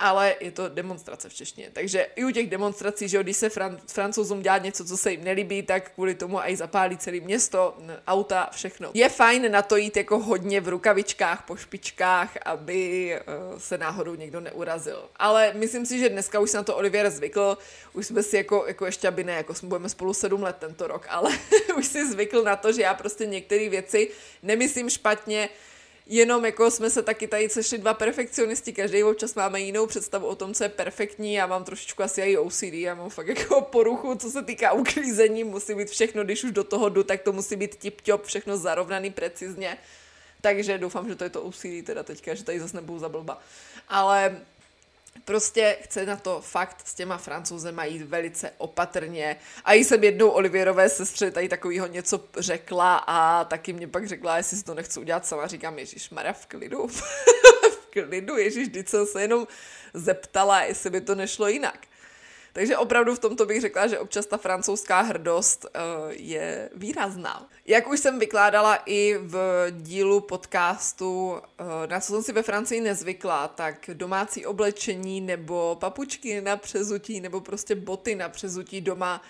ale 0.00 0.34
je 0.40 0.50
to 0.50 0.68
demonstrace 0.68 1.28
v 1.28 1.34
češtině. 1.34 1.70
Takže 1.72 2.06
i 2.16 2.24
u 2.24 2.30
těch 2.30 2.50
demonstrací, 2.50 3.08
že 3.08 3.22
když 3.22 3.36
se 3.36 3.48
fran- 3.48 3.78
francouzům 3.86 4.42
dělá 4.42 4.58
něco, 4.58 4.84
co 4.84 4.96
se 4.96 5.10
jim 5.10 5.24
nelíbí, 5.24 5.62
tak 5.62 5.90
kvůli 5.90 6.14
tomu 6.14 6.40
i 6.40 6.56
zapálí 6.56 6.98
celé 6.98 7.20
město, 7.20 7.76
auta, 8.06 8.48
všechno. 8.52 8.90
Je 8.94 9.08
fajn 9.08 9.52
na 9.52 9.62
to 9.62 9.76
jít 9.76 9.96
jako 9.96 10.18
hodně 10.18 10.60
v 10.60 10.68
rukavičkách, 10.68 11.44
po 11.46 11.56
špičkách, 11.56 12.36
aby 12.44 13.12
uh, 13.52 13.58
se 13.58 13.78
náhodou 13.78 14.14
někdo 14.14 14.40
neurazil. 14.40 15.08
Ale 15.16 15.52
myslím 15.54 15.86
si, 15.86 15.98
že 15.98 16.08
dneska 16.08 16.40
už 16.40 16.50
se 16.50 16.56
na 16.56 16.62
to 16.62 16.76
Olivier 16.76 17.10
zvykl, 17.10 17.58
už 17.92 18.06
jsme 18.06 18.22
si 18.22 18.36
jako, 18.36 18.64
jako 18.66 18.86
ještě, 18.86 19.08
aby 19.08 19.24
ne, 19.24 19.32
jako 19.32 19.54
jsme 19.54 19.68
budeme 19.68 19.88
spolu 19.88 20.14
sedm 20.14 20.42
let 20.42 20.56
tento 20.58 20.86
rok, 20.86 21.06
ale 21.08 21.30
už 21.78 21.86
si 21.86 22.10
zvykl 22.10 22.42
na 22.42 22.56
to, 22.56 22.72
že 22.72 22.82
já 22.82 22.94
prostě 22.94 23.26
některé 23.26 23.68
věci 23.68 24.10
nemyslím 24.42 24.90
špatně, 24.90 25.48
jenom 26.12 26.44
jako 26.44 26.70
jsme 26.70 26.90
se 26.90 27.02
taky 27.02 27.26
tady 27.26 27.48
sešli 27.48 27.78
dva 27.78 27.94
perfekcionisti, 27.94 28.72
každý 28.72 29.04
občas 29.04 29.34
máme 29.34 29.60
jinou 29.60 29.86
představu 29.86 30.26
o 30.26 30.34
tom, 30.34 30.54
co 30.54 30.64
je 30.64 30.68
perfektní, 30.68 31.34
já 31.34 31.46
mám 31.46 31.64
trošičku 31.64 32.02
asi 32.02 32.20
i 32.20 32.36
OCD, 32.36 32.62
já 32.62 32.94
mám 32.94 33.10
fakt 33.10 33.28
jako 33.28 33.60
poruchu, 33.60 34.14
co 34.14 34.30
se 34.30 34.42
týká 34.42 34.72
uklízení, 34.72 35.44
musí 35.44 35.74
být 35.74 35.90
všechno, 35.90 36.24
když 36.24 36.44
už 36.44 36.52
do 36.52 36.64
toho 36.64 36.88
jdu, 36.88 37.02
tak 37.02 37.22
to 37.22 37.32
musí 37.32 37.56
být 37.56 37.84
tip-top, 37.84 38.22
všechno 38.22 38.56
zarovnaný 38.56 39.10
precizně, 39.10 39.78
takže 40.40 40.78
doufám, 40.78 41.08
že 41.08 41.16
to 41.16 41.24
je 41.24 41.30
to 41.30 41.42
OCD 41.42 41.84
teda 41.84 42.02
teďka, 42.02 42.34
že 42.34 42.44
tady 42.44 42.60
zase 42.60 42.76
nebudu 42.76 42.98
za 42.98 43.08
blba. 43.08 43.40
Ale 43.88 44.40
Prostě 45.24 45.78
chce 45.82 46.06
na 46.06 46.16
to 46.16 46.40
fakt 46.40 46.76
s 46.84 46.94
těma 46.94 47.18
francouzema 47.18 47.84
jít 47.84 48.02
velice 48.02 48.52
opatrně. 48.58 49.36
A 49.64 49.72
jí 49.72 49.84
jsem 49.84 50.04
jednou 50.04 50.28
Olivierové 50.28 50.88
sestře 50.88 51.30
tady 51.30 51.48
takovýho 51.48 51.86
něco 51.86 52.24
řekla 52.38 52.96
a 52.96 53.44
taky 53.44 53.72
mě 53.72 53.88
pak 53.88 54.08
řekla, 54.08 54.36
jestli 54.36 54.56
si 54.56 54.64
to 54.64 54.74
nechci 54.74 55.00
udělat 55.00 55.26
sama. 55.26 55.46
Říkám, 55.46 55.78
Ježíš 55.78 56.10
Mara 56.10 56.32
v 56.32 56.46
klidu. 56.46 56.86
v 57.72 57.86
klidu, 57.90 58.36
Ježíš, 58.36 58.68
když 58.68 58.88
jsem 58.88 59.06
se 59.06 59.22
jenom 59.22 59.46
zeptala, 59.94 60.62
jestli 60.62 60.90
by 60.90 61.00
to 61.00 61.14
nešlo 61.14 61.48
jinak. 61.48 61.86
Takže 62.52 62.76
opravdu 62.76 63.14
v 63.14 63.18
tomto 63.18 63.46
bych 63.46 63.60
řekla, 63.60 63.86
že 63.86 63.98
občas 63.98 64.26
ta 64.26 64.36
francouzská 64.36 65.00
hrdost 65.00 65.64
uh, 65.64 65.80
je 66.10 66.70
výrazná. 66.74 67.48
Jak 67.66 67.88
už 67.88 68.00
jsem 68.00 68.18
vykládala 68.18 68.78
i 68.86 69.18
v 69.20 69.66
dílu 69.70 70.20
podcastu, 70.20 71.30
uh, 71.30 71.40
na 71.86 72.00
co 72.00 72.12
jsem 72.12 72.22
si 72.22 72.32
ve 72.32 72.42
Francii 72.42 72.80
nezvykla, 72.80 73.48
tak 73.48 73.90
domácí 73.92 74.46
oblečení 74.46 75.20
nebo 75.20 75.76
papučky 75.80 76.40
na 76.40 76.56
přezutí 76.56 77.20
nebo 77.20 77.40
prostě 77.40 77.74
boty 77.74 78.14
na 78.14 78.28
přezutí 78.28 78.80
doma 78.80 79.22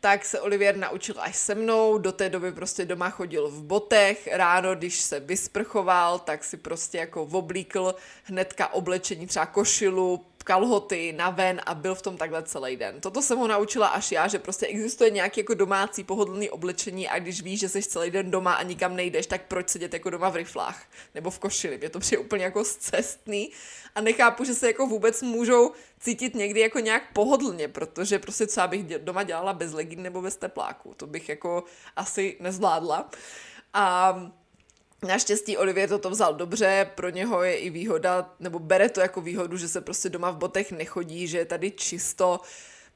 tak 0.00 0.24
se 0.24 0.40
Olivier 0.40 0.76
naučil 0.76 1.14
až 1.18 1.36
se 1.36 1.54
mnou, 1.54 1.98
do 1.98 2.12
té 2.12 2.28
doby 2.28 2.52
prostě 2.52 2.84
doma 2.84 3.10
chodil 3.10 3.48
v 3.48 3.62
botech, 3.62 4.28
ráno, 4.32 4.74
když 4.74 5.00
se 5.00 5.20
vysprchoval, 5.20 6.18
tak 6.18 6.44
si 6.44 6.56
prostě 6.56 6.98
jako 6.98 7.22
oblíkl 7.22 7.94
hnedka 8.24 8.72
oblečení, 8.72 9.26
třeba 9.26 9.46
košilu, 9.46 10.24
kalhoty 10.46 11.12
na 11.12 11.30
ven 11.30 11.60
a 11.66 11.74
byl 11.74 11.94
v 11.94 12.02
tom 12.02 12.16
takhle 12.16 12.42
celý 12.42 12.76
den. 12.76 13.00
Toto 13.00 13.22
jsem 13.22 13.38
ho 13.38 13.48
naučila 13.48 13.86
až 13.86 14.12
já, 14.12 14.28
že 14.28 14.38
prostě 14.38 14.66
existuje 14.66 15.10
nějaký 15.10 15.40
jako 15.40 15.54
domácí 15.54 16.04
pohodlný 16.04 16.50
oblečení 16.50 17.08
a 17.08 17.18
když 17.18 17.42
víš, 17.42 17.60
že 17.60 17.68
jsi 17.68 17.82
celý 17.82 18.10
den 18.10 18.30
doma 18.30 18.54
a 18.54 18.62
nikam 18.62 18.96
nejdeš, 18.96 19.26
tak 19.26 19.42
proč 19.48 19.68
sedět 19.68 19.92
jako 19.92 20.10
doma 20.10 20.28
v 20.28 20.36
riflách 20.36 20.84
nebo 21.14 21.30
v 21.30 21.38
košili. 21.38 21.78
Mě 21.78 21.90
to 21.90 21.98
přijde 21.98 22.18
úplně 22.18 22.44
jako 22.44 22.64
cestný 22.64 23.50
a 23.94 24.00
nechápu, 24.00 24.44
že 24.44 24.54
se 24.54 24.66
jako 24.66 24.86
vůbec 24.86 25.22
můžou 25.22 25.72
cítit 26.00 26.34
někdy 26.34 26.60
jako 26.60 26.78
nějak 26.78 27.02
pohodlně, 27.12 27.68
protože 27.68 28.18
prostě 28.18 28.46
co 28.46 28.60
bych 28.68 28.84
doma 28.84 29.22
dělala 29.22 29.52
bez 29.52 29.72
legín 29.72 30.02
nebo 30.02 30.22
bez 30.22 30.36
tepláků, 30.36 30.94
to 30.94 31.06
bych 31.06 31.28
jako 31.28 31.64
asi 31.96 32.36
nezvládla. 32.40 33.10
A 33.74 34.14
Naštěstí 35.06 35.56
Olivier 35.56 35.88
toto 35.88 36.10
vzal 36.10 36.34
dobře, 36.34 36.90
pro 36.94 37.08
něho 37.08 37.42
je 37.42 37.56
i 37.56 37.70
výhoda, 37.70 38.34
nebo 38.40 38.58
bere 38.58 38.88
to 38.88 39.00
jako 39.00 39.20
výhodu, 39.20 39.56
že 39.56 39.68
se 39.68 39.80
prostě 39.80 40.08
doma 40.08 40.30
v 40.30 40.36
botech 40.36 40.72
nechodí, 40.72 41.26
že 41.26 41.38
je 41.38 41.44
tady 41.44 41.70
čisto, 41.70 42.40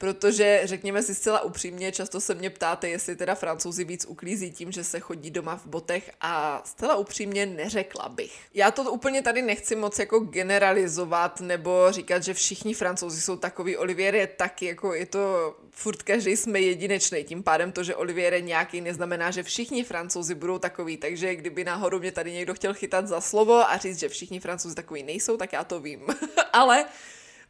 protože 0.01 0.61
řekněme 0.65 1.03
si 1.03 1.15
zcela 1.15 1.41
upřímně, 1.41 1.93
často 1.93 2.21
se 2.21 2.35
mě 2.35 2.51
ptáte, 2.51 2.89
jestli 2.89 3.17
teda 3.17 3.35
francouzi 3.35 3.85
víc 3.85 4.07
uklízí 4.09 4.51
tím, 4.51 4.73
že 4.73 4.85
se 4.85 5.01
chodí 5.01 5.31
doma 5.31 5.57
v 5.57 5.67
botech 5.67 6.11
a 6.21 6.63
zcela 6.65 6.97
upřímně 6.97 7.47
neřekla 7.47 8.09
bych. 8.09 8.39
Já 8.55 8.71
to 8.71 8.93
úplně 8.93 9.23
tady 9.23 9.43
nechci 9.43 9.77
moc 9.77 9.99
jako 9.99 10.19
generalizovat 10.19 11.41
nebo 11.41 11.87
říkat, 11.91 12.23
že 12.23 12.35
všichni 12.35 12.75
francouzi 12.75 13.21
jsou 13.21 13.37
takový, 13.37 13.77
Olivier 13.77 14.15
je 14.15 14.27
taky, 14.27 14.67
jako 14.67 14.95
je 14.95 15.07
to 15.07 15.57
furt 15.71 16.03
každý 16.03 16.37
jsme 16.37 16.61
jedinečný, 16.61 17.25
tím 17.25 17.43
pádem 17.43 17.73
to, 17.73 17.85
že 17.85 17.97
Olivier 17.97 18.35
je 18.35 18.41
nějaký, 18.41 18.81
neznamená, 18.81 19.31
že 19.31 19.43
všichni 19.43 19.85
francouzi 19.85 20.35
budou 20.35 20.59
takový, 20.59 20.97
takže 20.97 21.35
kdyby 21.35 21.65
náhodou 21.65 21.99
mě 21.99 22.13
tady 22.13 22.33
někdo 22.33 22.55
chtěl 22.55 22.75
chytat 22.75 23.07
za 23.07 23.21
slovo 23.21 23.71
a 23.71 23.77
říct, 23.77 23.99
že 23.99 24.09
všichni 24.09 24.41
francouzi 24.41 24.75
takový 24.75 25.03
nejsou, 25.03 25.37
tak 25.37 25.53
já 25.53 25.65
to 25.65 25.81
vím. 25.81 26.07
Ale 26.53 26.85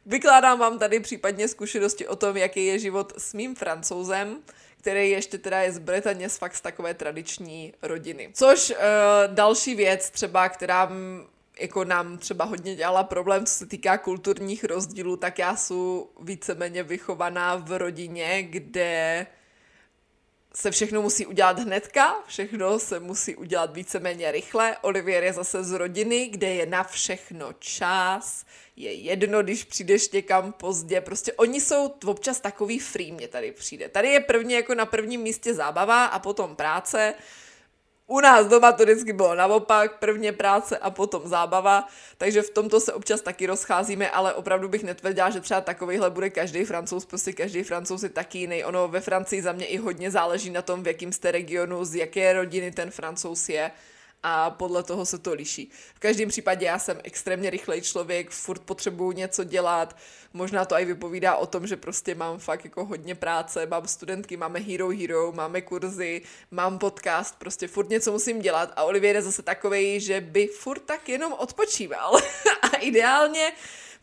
Vykládám 0.05 0.59
vám 0.59 0.79
tady 0.79 0.99
případně 0.99 1.47
zkušenosti 1.47 2.07
o 2.07 2.15
tom, 2.15 2.37
jaký 2.37 2.65
je 2.65 2.79
život 2.79 3.13
s 3.17 3.33
mým 3.33 3.55
francouzem, 3.55 4.37
který 4.81 5.09
ještě 5.09 5.37
teda 5.37 5.61
je 5.61 5.71
z 5.71 5.79
Bretaně 5.79 6.29
z 6.29 6.37
fakt 6.37 6.55
z 6.55 6.61
takové 6.61 6.93
tradiční 6.93 7.73
rodiny. 7.81 8.29
Což 8.33 8.69
uh, 8.69 8.75
další 9.27 9.75
věc 9.75 10.09
třeba, 10.09 10.49
která 10.49 10.91
jako 11.59 11.83
nám 11.83 12.17
třeba 12.17 12.45
hodně 12.45 12.75
dělala 12.75 13.03
problém, 13.03 13.45
co 13.45 13.53
se 13.53 13.65
týká 13.65 13.97
kulturních 13.97 14.63
rozdílů, 14.63 15.17
tak 15.17 15.39
já 15.39 15.55
jsem 15.55 15.77
víceméně 16.21 16.83
vychovaná 16.83 17.55
v 17.55 17.77
rodině, 17.77 18.43
kde 18.43 19.27
se 20.53 20.71
všechno 20.71 21.01
musí 21.01 21.25
udělat 21.25 21.59
hnedka, 21.59 22.15
všechno 22.27 22.79
se 22.79 22.99
musí 22.99 23.35
udělat 23.35 23.73
víceméně 23.73 24.31
rychle. 24.31 24.77
Olivier 24.81 25.23
je 25.23 25.33
zase 25.33 25.63
z 25.63 25.71
rodiny, 25.71 26.27
kde 26.27 26.47
je 26.47 26.65
na 26.65 26.83
všechno 26.83 27.53
čas, 27.59 28.45
je 28.75 28.93
jedno, 28.93 29.43
když 29.43 29.63
přijdeš 29.63 30.11
někam 30.11 30.51
pozdě, 30.51 31.01
prostě 31.01 31.33
oni 31.33 31.61
jsou 31.61 31.95
občas 32.05 32.39
takový 32.39 32.79
free, 32.79 33.11
mě 33.11 33.27
tady 33.27 33.51
přijde. 33.51 33.89
Tady 33.89 34.07
je 34.07 34.19
první 34.19 34.53
jako 34.53 34.75
na 34.75 34.85
prvním 34.85 35.21
místě 35.21 35.53
zábava 35.53 36.05
a 36.05 36.19
potom 36.19 36.55
práce, 36.55 37.13
u 38.11 38.19
nás 38.19 38.47
doma 38.47 38.71
to 38.71 38.83
vždycky 38.83 39.13
bylo 39.13 39.35
naopak, 39.35 39.99
prvně 39.99 40.31
práce 40.31 40.77
a 40.77 40.89
potom 40.89 41.21
zábava, 41.27 41.87
takže 42.17 42.41
v 42.41 42.49
tomto 42.49 42.79
se 42.79 42.93
občas 42.93 43.21
taky 43.21 43.45
rozcházíme, 43.45 44.09
ale 44.09 44.33
opravdu 44.33 44.67
bych 44.67 44.83
netvrdila, 44.83 45.29
že 45.29 45.39
třeba 45.39 45.61
takovýhle 45.61 46.09
bude 46.09 46.29
každý 46.29 46.65
francouz, 46.65 47.05
prostě 47.05 47.33
každý 47.33 47.63
francouz 47.63 48.03
je 48.03 48.09
taky 48.09 48.37
jiný. 48.37 48.63
Ono 48.63 48.87
ve 48.87 49.01
Francii 49.01 49.41
za 49.41 49.51
mě 49.51 49.65
i 49.65 49.77
hodně 49.77 50.11
záleží 50.11 50.49
na 50.49 50.61
tom, 50.61 50.83
v 50.83 50.87
jakém 50.87 51.13
jste 51.13 51.31
regionu, 51.31 51.85
z 51.85 51.95
jaké 51.95 52.33
rodiny 52.33 52.71
ten 52.71 52.91
francouz 52.91 53.49
je 53.49 53.71
a 54.23 54.49
podle 54.49 54.83
toho 54.83 55.05
se 55.05 55.17
to 55.17 55.33
liší. 55.33 55.71
V 55.95 55.99
každém 55.99 56.29
případě 56.29 56.65
já 56.65 56.79
jsem 56.79 56.99
extrémně 57.03 57.49
rychlej 57.49 57.81
člověk, 57.81 58.29
furt 58.29 58.61
potřebuju 58.61 59.11
něco 59.11 59.43
dělat, 59.43 59.97
možná 60.33 60.65
to 60.65 60.75
i 60.75 60.85
vypovídá 60.85 61.35
o 61.35 61.45
tom, 61.45 61.67
že 61.67 61.77
prostě 61.77 62.15
mám 62.15 62.39
fakt 62.39 62.65
jako 62.65 62.85
hodně 62.85 63.15
práce, 63.15 63.65
mám 63.65 63.87
studentky, 63.87 64.37
máme 64.37 64.59
Hero 64.59 64.89
Hero, 64.89 65.31
máme 65.31 65.61
kurzy, 65.61 66.21
mám 66.51 66.79
podcast, 66.79 67.39
prostě 67.39 67.67
furt 67.67 67.89
něco 67.89 68.11
musím 68.11 68.41
dělat 68.41 68.73
a 68.75 68.83
Olivier 68.83 69.15
je 69.15 69.21
zase 69.21 69.41
takový, 69.41 69.99
že 69.99 70.21
by 70.21 70.47
furt 70.47 70.79
tak 70.79 71.09
jenom 71.09 71.33
odpočíval 71.33 72.17
a 72.61 72.75
ideálně 72.75 73.51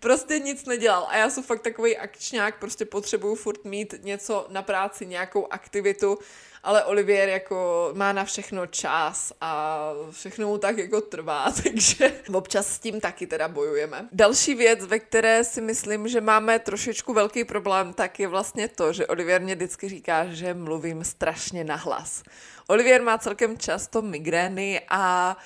prostě 0.01 0.39
nic 0.39 0.65
nedělal. 0.65 1.07
A 1.09 1.17
já 1.17 1.31
jsem 1.31 1.43
fakt 1.43 1.63
takový 1.63 1.97
akčňák, 1.97 2.59
prostě 2.59 2.85
potřebuju 2.85 3.35
furt 3.35 3.65
mít 3.65 3.95
něco 4.03 4.47
na 4.51 4.63
práci, 4.63 5.07
nějakou 5.07 5.53
aktivitu, 5.53 6.19
ale 6.63 6.85
Olivier 6.85 7.29
jako 7.29 7.91
má 7.95 8.13
na 8.13 8.25
všechno 8.25 8.67
čas 8.67 9.33
a 9.41 9.81
všechno 10.11 10.47
mu 10.47 10.59
tak 10.59 10.79
jako 10.79 11.01
trvá, 11.01 11.53
takže 11.63 12.13
občas 12.33 12.67
s 12.67 12.79
tím 12.79 13.01
taky 13.01 13.27
teda 13.27 13.49
bojujeme. 13.49 14.09
Další 14.13 14.55
věc, 14.55 14.85
ve 14.85 14.99
které 14.99 15.45
si 15.45 15.61
myslím, 15.61 16.09
že 16.09 16.21
máme 16.21 16.59
trošičku 16.59 17.15
velký 17.15 17.45
problém, 17.45 17.93
tak 17.93 18.21
je 18.21 18.29
vlastně 18.29 18.69
to, 18.69 18.93
že 18.93 19.07
Olivier 19.07 19.41
mě 19.41 19.55
vždycky 19.55 19.89
říká, 19.89 20.27
že 20.27 20.55
mluvím 20.55 21.05
strašně 21.05 21.65
nahlas. 21.65 22.23
Olivier 22.67 23.03
má 23.03 23.19
celkem 23.19 23.59
často 23.59 24.03
migrény 24.03 24.81
a 24.89 25.37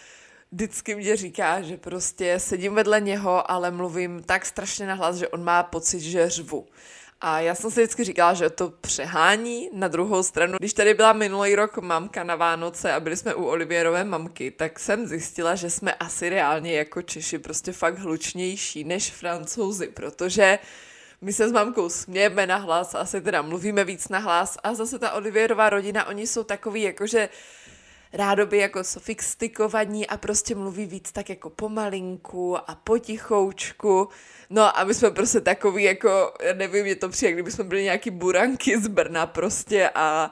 vždycky 0.53 0.95
mě 0.95 1.17
říká, 1.17 1.63
že 1.63 1.77
prostě 1.77 2.39
sedím 2.39 2.75
vedle 2.75 3.01
něho, 3.01 3.51
ale 3.51 3.71
mluvím 3.71 4.23
tak 4.23 4.47
strašně 4.47 4.87
nahlas, 4.87 5.17
že 5.17 5.29
on 5.29 5.45
má 5.45 5.63
pocit, 5.63 6.01
že 6.01 6.31
řvu. 6.31 6.67
A 7.25 7.41
já 7.41 7.55
jsem 7.55 7.71
si 7.71 7.81
vždycky 7.81 8.05
říkala, 8.05 8.35
že 8.35 8.51
to 8.51 8.73
přehání 8.81 9.71
na 9.73 9.89
druhou 9.89 10.23
stranu. 10.23 10.57
Když 10.59 10.73
tady 10.73 10.95
byla 10.95 11.13
minulý 11.13 11.55
rok 11.55 11.79
mamka 11.79 12.25
na 12.25 12.37
Vánoce 12.37 12.93
a 12.93 13.01
byli 13.01 13.17
jsme 13.17 13.35
u 13.35 13.45
Olivierové 13.45 14.05
mamky, 14.05 14.51
tak 14.51 14.79
jsem 14.79 15.07
zjistila, 15.07 15.55
že 15.55 15.71
jsme 15.71 15.95
asi 15.95 16.29
reálně 16.29 16.77
jako 16.77 17.03
Češi 17.03 17.39
prostě 17.39 17.73
fakt 17.73 17.99
hlučnější 17.99 18.85
než 18.85 19.11
francouzi, 19.11 19.87
protože 19.87 20.59
my 21.21 21.33
se 21.33 21.49
s 21.49 21.53
mamkou 21.53 21.89
smějeme 21.89 22.47
na 22.47 22.57
hlas, 22.57 22.95
asi 22.95 23.21
teda 23.21 23.43
mluvíme 23.43 23.85
víc 23.85 24.09
na 24.09 24.19
hlas 24.19 24.59
a 24.63 24.75
zase 24.75 24.99
ta 24.99 25.13
Olivierová 25.13 25.71
rodina, 25.71 26.07
oni 26.07 26.27
jsou 26.27 26.45
takový 26.45 26.83
jakože 26.83 27.29
rádoby 28.13 28.59
jako 28.59 28.85
sofistikovaní 28.85 30.07
a 30.07 30.17
prostě 30.17 30.55
mluví 30.55 30.87
víc 30.87 31.13
tak 31.13 31.31
jako 31.31 31.51
pomalinku 31.51 32.57
a 32.71 32.75
potichoučku. 32.85 34.09
No 34.51 34.79
a 34.79 34.85
my 34.85 34.95
jsme 34.95 35.11
prostě 35.11 35.41
takový 35.41 35.83
jako, 35.83 36.33
já 36.43 36.53
nevím, 36.55 36.87
je 36.87 36.97
to 36.97 37.09
přijde, 37.09 37.33
kdyby 37.33 37.51
jsme 37.51 37.65
byli 37.65 37.83
nějaký 37.83 38.11
buranky 38.11 38.81
z 38.81 38.87
Brna 38.87 39.27
prostě 39.27 39.91
a 39.95 40.31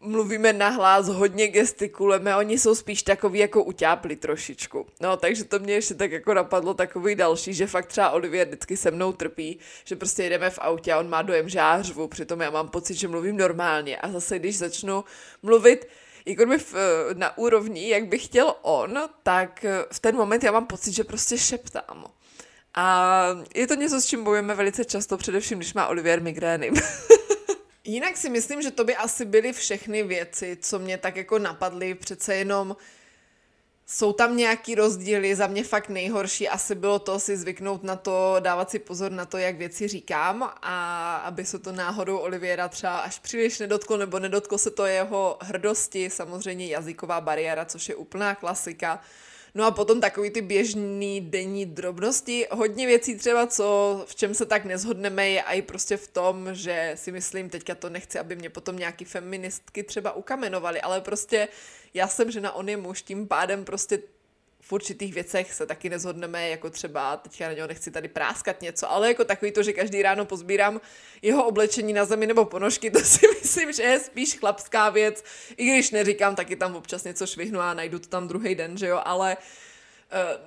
mluvíme 0.00 0.52
nahlas, 0.52 1.08
hodně 1.08 1.48
gestikulujeme, 1.48 2.36
oni 2.36 2.58
jsou 2.58 2.74
spíš 2.74 3.02
takový 3.02 3.38
jako 3.38 3.64
utápli 3.64 4.16
trošičku. 4.16 4.86
No, 5.00 5.16
takže 5.16 5.44
to 5.44 5.58
mě 5.58 5.74
ještě 5.74 5.94
tak 5.94 6.12
jako 6.12 6.34
napadlo 6.34 6.74
takový 6.74 7.14
další, 7.14 7.54
že 7.54 7.66
fakt 7.66 7.86
třeba 7.86 8.10
Olivier 8.10 8.46
vždycky 8.46 8.76
se 8.76 8.90
mnou 8.90 9.12
trpí, 9.12 9.58
že 9.84 9.96
prostě 9.96 10.22
jedeme 10.22 10.50
v 10.50 10.58
autě 10.62 10.92
a 10.92 10.98
on 10.98 11.08
má 11.08 11.22
dojem, 11.22 11.48
že 11.48 11.58
já 11.58 11.82
řvu, 11.82 12.08
přitom 12.08 12.40
já 12.40 12.50
mám 12.50 12.68
pocit, 12.68 12.94
že 12.94 13.08
mluvím 13.08 13.36
normálně 13.36 13.96
a 13.96 14.10
zase 14.10 14.38
když 14.38 14.58
začnu 14.58 15.04
mluvit 15.42 15.86
jako 16.30 16.46
by 16.46 16.58
v, 16.58 16.74
na 17.14 17.38
úrovni, 17.38 17.88
jak 17.88 18.06
by 18.06 18.18
chtěl 18.18 18.54
on, 18.62 18.98
tak 19.22 19.64
v 19.92 20.00
ten 20.00 20.16
moment 20.16 20.44
já 20.44 20.52
mám 20.52 20.66
pocit, 20.66 20.92
že 20.92 21.04
prostě 21.04 21.38
šeptám. 21.38 22.04
A 22.74 23.26
je 23.54 23.66
to 23.66 23.74
něco, 23.74 24.00
s 24.00 24.06
čím 24.06 24.24
bojujeme 24.24 24.54
velice 24.54 24.84
často, 24.84 25.16
především 25.16 25.58
když 25.58 25.74
má 25.74 25.86
Olivier 25.86 26.22
migrény. 26.22 26.70
Jinak 27.84 28.16
si 28.16 28.30
myslím, 28.30 28.62
že 28.62 28.70
to 28.70 28.84
by 28.84 28.96
asi 28.96 29.24
byly 29.24 29.52
všechny 29.52 30.02
věci, 30.02 30.58
co 30.60 30.78
mě 30.78 30.98
tak 30.98 31.16
jako 31.16 31.38
napadly, 31.38 31.94
přece 31.94 32.34
jenom 32.34 32.76
Jsou 33.92 34.12
tam 34.12 34.36
nějaký 34.36 34.74
rozdíly, 34.74 35.36
za 35.36 35.46
mě 35.46 35.64
fakt 35.64 35.88
nejhorší 35.88 36.48
asi 36.48 36.74
bylo 36.74 36.98
to 36.98 37.20
si 37.20 37.36
zvyknout 37.36 37.82
na 37.82 37.96
to, 37.96 38.36
dávat 38.40 38.70
si 38.70 38.78
pozor 38.78 39.12
na 39.12 39.26
to, 39.26 39.38
jak 39.38 39.56
věci 39.56 39.88
říkám 39.88 40.50
a 40.62 41.16
aby 41.16 41.44
se 41.44 41.58
to 41.58 41.72
náhodou 41.72 42.18
Oliviera 42.18 42.68
třeba 42.68 42.98
až 42.98 43.18
příliš 43.18 43.58
nedotklo 43.58 43.96
nebo 43.96 44.18
nedotklo 44.18 44.58
se 44.58 44.70
to 44.70 44.86
jeho 44.86 45.38
hrdosti, 45.40 46.10
samozřejmě 46.10 46.66
jazyková 46.66 47.20
bariéra, 47.20 47.64
což 47.64 47.88
je 47.88 47.94
úplná 47.94 48.34
klasika. 48.34 49.00
No 49.54 49.64
a 49.64 49.70
potom 49.70 50.00
takový 50.00 50.30
ty 50.30 50.40
běžný 50.40 51.20
denní 51.20 51.66
drobnosti, 51.66 52.46
hodně 52.50 52.86
věcí 52.86 53.14
třeba, 53.14 53.46
co, 53.46 54.02
v 54.06 54.14
čem 54.14 54.34
se 54.34 54.46
tak 54.46 54.64
nezhodneme, 54.64 55.28
je 55.28 55.42
i 55.42 55.62
prostě 55.62 55.96
v 55.96 56.08
tom, 56.08 56.48
že 56.52 56.92
si 56.94 57.12
myslím, 57.12 57.50
teďka 57.50 57.74
to 57.74 57.90
nechci, 57.90 58.18
aby 58.18 58.36
mě 58.36 58.50
potom 58.50 58.76
nějaký 58.76 59.04
feministky 59.04 59.82
třeba 59.82 60.12
ukamenovali, 60.12 60.80
ale 60.80 61.00
prostě 61.00 61.48
já 61.94 62.08
jsem 62.08 62.30
žena, 62.30 62.52
on 62.52 62.68
je 62.68 62.76
muž, 62.76 63.02
tím 63.02 63.28
pádem 63.28 63.64
prostě 63.64 63.98
v 64.60 64.72
určitých 64.72 65.14
věcech 65.14 65.54
se 65.54 65.66
taky 65.66 65.90
nezhodneme, 65.90 66.48
jako 66.48 66.70
třeba, 66.70 67.16
teďka 67.16 67.46
na 67.46 67.52
něho 67.52 67.68
nechci 67.68 67.90
tady 67.90 68.08
práskat 68.08 68.62
něco, 68.62 68.90
ale 68.90 69.08
jako 69.08 69.24
takový 69.24 69.52
to, 69.52 69.62
že 69.62 69.72
každý 69.72 70.02
ráno 70.02 70.24
pozbírám 70.24 70.80
jeho 71.22 71.46
oblečení 71.46 71.92
na 71.92 72.04
zemi 72.04 72.26
nebo 72.26 72.44
ponožky, 72.44 72.90
to 72.90 73.00
si 73.00 73.28
myslím, 73.42 73.72
že 73.72 73.82
je 73.82 74.00
spíš 74.00 74.38
chlapská 74.38 74.90
věc, 74.90 75.24
i 75.56 75.66
když 75.66 75.90
neříkám, 75.90 76.36
taky 76.36 76.56
tam 76.56 76.76
občas 76.76 77.04
něco 77.04 77.26
švihnu 77.26 77.60
a 77.60 77.74
najdu 77.74 77.98
to 77.98 78.08
tam 78.08 78.28
druhý 78.28 78.54
den, 78.54 78.78
že 78.78 78.86
jo, 78.86 79.00
ale 79.04 79.36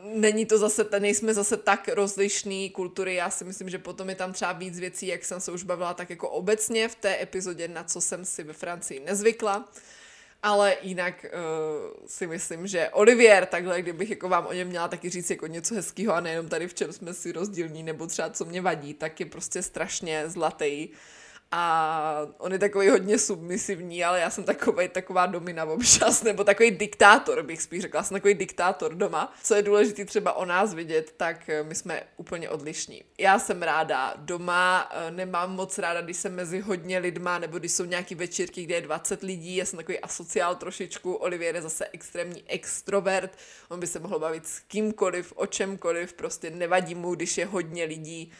Uh, 0.03 0.19
není 0.19 0.45
to 0.45 0.57
zase, 0.57 0.85
nejsme 0.99 1.33
zase 1.33 1.57
tak 1.57 1.87
rozlišný 1.87 2.69
kultury, 2.69 3.15
já 3.15 3.29
si 3.29 3.43
myslím, 3.43 3.69
že 3.69 3.79
potom 3.79 4.09
je 4.09 4.15
tam 4.15 4.33
třeba 4.33 4.51
víc 4.51 4.79
věcí, 4.79 5.07
jak 5.07 5.25
jsem 5.25 5.41
se 5.41 5.51
už 5.51 5.63
bavila 5.63 5.93
tak 5.93 6.09
jako 6.09 6.29
obecně 6.29 6.87
v 6.87 6.95
té 6.95 7.21
epizodě, 7.21 7.67
na 7.67 7.83
co 7.83 8.01
jsem 8.01 8.25
si 8.25 8.43
ve 8.43 8.53
Francii 8.53 8.99
nezvykla. 8.99 9.69
Ale 10.43 10.77
jinak 10.81 11.25
uh, 11.25 12.07
si 12.07 12.27
myslím, 12.27 12.67
že 12.67 12.89
Olivier, 12.89 13.45
takhle, 13.45 13.81
kdybych 13.81 14.09
jako 14.09 14.29
vám 14.29 14.45
o 14.45 14.53
něm 14.53 14.67
měla 14.67 14.87
taky 14.87 15.09
říct 15.09 15.29
jako 15.29 15.47
něco 15.47 15.75
hezkého 15.75 16.13
a 16.13 16.19
nejenom 16.19 16.49
tady 16.49 16.67
v 16.67 16.73
čem 16.73 16.93
jsme 16.93 17.13
si 17.13 17.31
rozdílní, 17.31 17.83
nebo 17.83 18.07
třeba 18.07 18.29
co 18.29 18.45
mě 18.45 18.61
vadí, 18.61 18.93
tak 18.93 19.19
je 19.19 19.25
prostě 19.25 19.61
strašně 19.61 20.29
zlatý 20.29 20.89
a 21.55 22.27
on 22.37 22.51
je 22.51 22.59
takový 22.59 22.89
hodně 22.89 23.19
submisivní, 23.19 24.03
ale 24.03 24.19
já 24.19 24.29
jsem 24.29 24.43
takový, 24.43 24.87
taková 24.87 25.25
domina 25.25 25.65
občas, 25.65 26.23
nebo 26.23 26.43
takový 26.43 26.71
diktátor, 26.71 27.43
bych 27.43 27.61
spíš 27.61 27.81
řekla, 27.81 28.03
jsem 28.03 28.15
takový 28.15 28.33
diktátor 28.33 28.95
doma. 28.95 29.33
Co 29.43 29.55
je 29.55 29.61
důležité 29.61 30.05
třeba 30.05 30.33
o 30.33 30.45
nás 30.45 30.73
vidět, 30.73 31.13
tak 31.17 31.49
eh, 31.49 31.63
my 31.63 31.75
jsme 31.75 32.03
úplně 32.17 32.49
odlišní. 32.49 33.03
Já 33.17 33.39
jsem 33.39 33.63
ráda 33.63 34.13
doma, 34.17 34.89
eh, 34.91 35.11
nemám 35.11 35.55
moc 35.55 35.77
ráda, 35.77 36.01
když 36.01 36.17
jsem 36.17 36.35
mezi 36.35 36.59
hodně 36.59 36.99
lidma, 36.99 37.39
nebo 37.39 37.59
když 37.59 37.71
jsou 37.71 37.85
nějaký 37.85 38.15
večírky, 38.15 38.63
kde 38.63 38.75
je 38.75 38.81
20 38.81 39.23
lidí, 39.23 39.55
já 39.55 39.65
jsem 39.65 39.77
takový 39.77 39.99
asociál 39.99 40.55
trošičku, 40.55 41.13
Olivier 41.13 41.55
je 41.55 41.61
zase 41.61 41.87
extrémní 41.93 42.43
extrovert, 42.47 43.37
on 43.69 43.79
by 43.79 43.87
se 43.87 43.99
mohl 43.99 44.19
bavit 44.19 44.47
s 44.47 44.59
kýmkoliv, 44.59 45.33
o 45.35 45.45
čemkoliv, 45.45 46.13
prostě 46.13 46.49
nevadí 46.49 46.95
mu, 46.95 47.15
když 47.15 47.37
je 47.37 47.45
hodně 47.45 47.85
lidí 47.85 48.31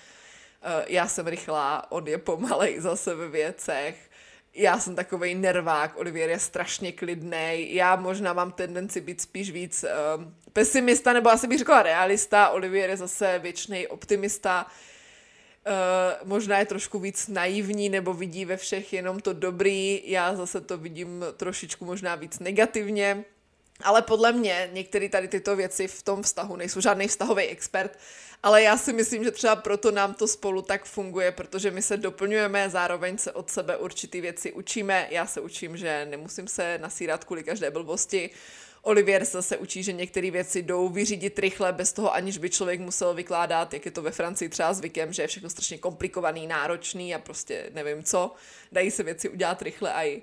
já 0.87 1.07
jsem 1.07 1.27
rychlá, 1.27 1.91
on 1.91 2.07
je 2.07 2.17
pomalej 2.17 2.79
zase 2.79 3.15
ve 3.15 3.27
věcech, 3.27 4.09
já 4.55 4.79
jsem 4.79 4.95
takový 4.95 5.35
nervák, 5.35 5.97
Olivier 5.97 6.29
je 6.29 6.39
strašně 6.39 6.91
klidný. 6.91 7.75
Já 7.75 7.95
možná 7.95 8.33
mám 8.33 8.51
tendenci 8.51 9.01
být 9.01 9.21
spíš 9.21 9.51
víc 9.51 9.83
uh, 9.83 10.23
pesimista, 10.53 11.13
nebo 11.13 11.29
asi 11.29 11.47
bych 11.47 11.57
řekla 11.57 11.83
realista. 11.83 12.49
Olivier 12.49 12.89
je 12.89 12.97
zase 12.97 13.39
věčný 13.39 13.87
optimista. 13.87 14.65
Uh, 15.67 16.27
možná 16.27 16.59
je 16.59 16.65
trošku 16.65 16.99
víc 16.99 17.27
naivní, 17.27 17.89
nebo 17.89 18.13
vidí 18.13 18.45
ve 18.45 18.57
všech 18.57 18.93
jenom 18.93 19.19
to 19.19 19.33
dobrý. 19.33 20.01
Já 20.05 20.35
zase 20.35 20.61
to 20.61 20.77
vidím 20.77 21.25
trošičku 21.37 21.85
možná 21.85 22.15
víc 22.15 22.39
negativně. 22.39 23.23
Ale 23.83 24.01
podle 24.01 24.31
mě 24.31 24.69
některé 24.73 25.09
tady 25.09 25.27
tyto 25.27 25.55
věci 25.55 25.87
v 25.87 26.03
tom 26.03 26.23
vztahu 26.23 26.55
nejsou 26.55 26.81
žádný 26.81 27.07
vztahový 27.07 27.43
expert, 27.43 27.99
ale 28.43 28.61
já 28.61 28.77
si 28.77 28.93
myslím, 28.93 29.23
že 29.23 29.31
třeba 29.31 29.55
proto 29.55 29.91
nám 29.91 30.13
to 30.13 30.27
spolu 30.27 30.61
tak 30.61 30.85
funguje, 30.85 31.31
protože 31.31 31.71
my 31.71 31.81
se 31.81 31.97
doplňujeme, 31.97 32.69
zároveň 32.69 33.17
se 33.17 33.31
od 33.31 33.51
sebe 33.51 33.77
určitý 33.77 34.21
věci 34.21 34.51
učíme. 34.51 35.07
Já 35.09 35.25
se 35.25 35.41
učím, 35.41 35.77
že 35.77 36.05
nemusím 36.09 36.47
se 36.47 36.77
nasírat 36.81 37.23
kvůli 37.23 37.43
každé 37.43 37.71
blbosti. 37.71 38.29
Olivier 38.81 39.25
se 39.25 39.57
učí, 39.57 39.83
že 39.83 39.93
některé 39.93 40.31
věci 40.31 40.61
jdou 40.61 40.89
vyřídit 40.89 41.39
rychle, 41.39 41.73
bez 41.73 41.93
toho 41.93 42.13
aniž 42.13 42.37
by 42.37 42.49
člověk 42.49 42.79
musel 42.79 43.13
vykládat, 43.13 43.73
jak 43.73 43.85
je 43.85 43.91
to 43.91 44.01
ve 44.01 44.11
Francii 44.11 44.49
třeba 44.49 44.73
zvykem, 44.73 45.13
že 45.13 45.21
je 45.21 45.27
všechno 45.27 45.49
strašně 45.49 45.77
komplikovaný, 45.77 46.47
náročný 46.47 47.15
a 47.15 47.19
prostě 47.19 47.69
nevím 47.73 48.03
co. 48.03 48.31
Dají 48.71 48.91
se 48.91 49.03
věci 49.03 49.29
udělat 49.29 49.61
rychle 49.61 49.93
a 49.93 50.03
i 50.03 50.21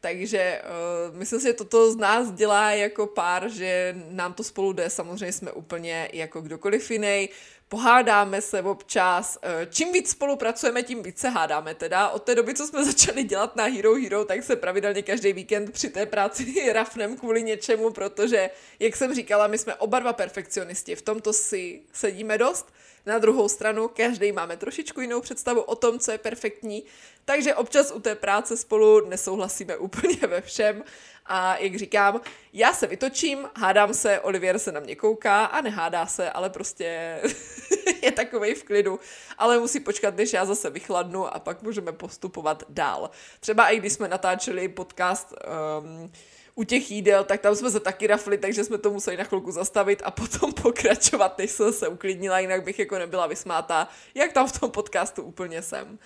takže 0.00 0.62
uh, 1.10 1.16
myslím 1.16 1.40
si, 1.40 1.46
že 1.46 1.52
toto 1.52 1.92
z 1.92 1.96
nás 1.96 2.32
dělá 2.32 2.70
jako 2.70 3.06
pár, 3.06 3.48
že 3.48 3.94
nám 4.10 4.34
to 4.34 4.44
spolu 4.44 4.72
jde, 4.72 4.90
samozřejmě 4.90 5.32
jsme 5.32 5.52
úplně 5.52 6.08
jako 6.12 6.40
kdokoliv 6.40 6.90
jiný, 6.90 7.28
pohádáme 7.68 8.40
se 8.40 8.62
občas, 8.62 9.38
uh, 9.44 9.70
čím 9.70 9.92
víc 9.92 10.10
spolupracujeme, 10.10 10.82
tím 10.82 11.02
víc 11.02 11.18
se 11.18 11.28
hádáme 11.28 11.74
teda. 11.74 12.08
Od 12.08 12.22
té 12.22 12.34
doby, 12.34 12.54
co 12.54 12.66
jsme 12.66 12.84
začali 12.92 13.24
dělat 13.24 13.56
na 13.56 13.64
Hero 13.64 13.94
Hero, 13.94 14.24
tak 14.24 14.42
se 14.42 14.56
pravidelně 14.56 15.02
každý 15.02 15.32
víkend 15.32 15.72
při 15.72 15.90
té 15.90 16.06
práci 16.06 16.70
rafnem 16.72 17.16
kvůli 17.16 17.42
něčemu, 17.42 17.90
protože, 17.90 18.50
jak 18.78 18.96
jsem 18.96 19.14
říkala, 19.14 19.46
my 19.46 19.58
jsme 19.58 19.74
oba 19.74 19.98
dva 19.98 20.12
perfekcionisti, 20.12 20.96
v 20.96 21.02
tomto 21.02 21.32
si 21.32 21.82
sedíme 21.92 22.38
dost, 22.38 22.72
na 23.06 23.18
druhou 23.18 23.48
stranu, 23.48 23.88
každý 23.88 24.32
máme 24.32 24.56
trošičku 24.56 25.00
jinou 25.00 25.20
představu 25.20 25.60
o 25.60 25.74
tom, 25.74 25.98
co 25.98 26.12
je 26.12 26.18
perfektní, 26.18 26.84
takže 27.24 27.54
občas 27.54 27.90
u 27.90 28.00
té 28.00 28.14
práce 28.14 28.56
spolu 28.56 29.08
nesouhlasíme 29.08 29.76
úplně 29.88 30.18
ve 30.26 30.40
všem. 30.40 30.84
A 31.28 31.56
jak 31.56 31.76
říkám, 31.76 32.20
já 32.52 32.72
se 32.72 32.86
vytočím, 32.86 33.48
hádám 33.56 33.94
se, 33.94 34.20
Olivier 34.20 34.58
se 34.58 34.72
na 34.72 34.80
mě 34.80 34.96
kouká 34.96 35.44
a 35.44 35.60
nehádá 35.60 36.06
se, 36.06 36.30
ale 36.30 36.50
prostě 36.50 37.20
je 38.02 38.12
takovej 38.12 38.54
v 38.54 38.64
klidu. 38.64 39.00
Ale 39.38 39.58
musí 39.58 39.80
počkat, 39.80 40.16
než 40.16 40.32
já 40.32 40.44
zase 40.44 40.70
vychladnu 40.70 41.34
a 41.34 41.38
pak 41.38 41.62
můžeme 41.62 41.92
postupovat 41.92 42.62
dál. 42.68 43.10
Třeba 43.40 43.68
i 43.68 43.78
když 43.78 43.92
jsme 43.92 44.08
natáčeli 44.08 44.68
podcast 44.68 45.34
um, 45.80 46.12
u 46.54 46.64
těch 46.64 46.90
jídel, 46.90 47.24
tak 47.24 47.40
tam 47.40 47.54
jsme 47.56 47.70
se 47.70 47.80
taky 47.80 48.06
rafli, 48.06 48.38
takže 48.38 48.64
jsme 48.64 48.78
to 48.78 48.90
museli 48.90 49.16
na 49.16 49.24
chvilku 49.24 49.50
zastavit 49.50 50.02
a 50.04 50.10
potom 50.20 50.52
pokračovat, 50.52 51.38
než 51.38 51.50
jsem 51.50 51.72
se 51.72 51.88
uklidnila, 51.88 52.38
jinak 52.38 52.64
bych 52.64 52.78
jako 52.78 52.98
nebyla 52.98 53.26
vysmátá, 53.26 53.88
jak 54.14 54.32
tam 54.32 54.46
v 54.48 54.60
tom 54.60 54.70
podcastu 54.70 55.22
úplně 55.22 55.62
jsem. 55.62 55.98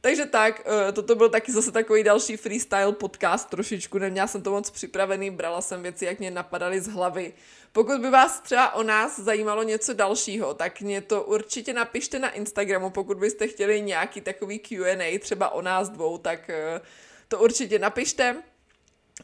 Takže 0.00 0.26
tak, 0.26 0.62
eh, 0.88 0.92
toto 0.92 1.14
byl 1.14 1.28
taky 1.28 1.52
zase 1.52 1.72
takový 1.72 2.02
další 2.02 2.36
freestyle 2.36 2.92
podcast 2.92 3.50
trošičku, 3.50 3.98
neměla 3.98 4.26
jsem 4.26 4.42
to 4.42 4.50
moc 4.50 4.70
připravený, 4.70 5.30
brala 5.30 5.60
jsem 5.60 5.82
věci, 5.82 6.04
jak 6.04 6.18
mě 6.18 6.30
napadaly 6.30 6.80
z 6.80 6.88
hlavy. 6.88 7.32
Pokud 7.72 8.00
by 8.00 8.10
vás 8.10 8.40
třeba 8.40 8.74
o 8.74 8.82
nás 8.82 9.18
zajímalo 9.20 9.62
něco 9.62 9.94
dalšího, 9.94 10.54
tak 10.54 10.80
mě 10.80 11.00
to 11.00 11.22
určitě 11.22 11.72
napište 11.72 12.18
na 12.18 12.30
Instagramu, 12.30 12.90
pokud 12.90 13.18
byste 13.18 13.48
chtěli 13.48 13.82
nějaký 13.82 14.20
takový 14.20 14.58
Q&A 14.58 15.18
třeba 15.18 15.50
o 15.50 15.62
nás 15.62 15.88
dvou, 15.88 16.18
tak 16.18 16.50
eh, 16.50 16.80
to 17.28 17.38
určitě 17.38 17.78
napište. 17.78 18.36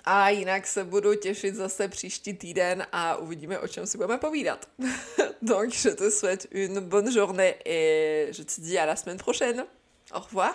A 0.05 0.29
jinak 0.29 0.67
se 0.67 0.85
budu 0.85 1.15
těšit 1.15 1.55
zase 1.55 1.89
příští 1.89 2.35
týden 2.35 2.87
a 2.93 3.17
uvidíme, 3.17 3.59
o 3.59 3.69
čem 3.69 3.87
si 3.87 3.99
budeme 3.99 4.19
povídat. 4.19 4.69
Donc, 5.43 5.85
je 5.85 5.95
te 5.95 6.11
souhaite 6.11 6.49
une 6.51 6.81
bonne 6.81 7.13
journée 7.13 7.55
et 7.65 8.29
je 8.39 8.45
te 8.45 8.61
dis 8.61 8.79
à 8.79 8.87
la 8.87 8.97
semaine 8.97 9.19
prochaine. 9.19 9.65
Au 10.15 10.21
revoir. 10.21 10.55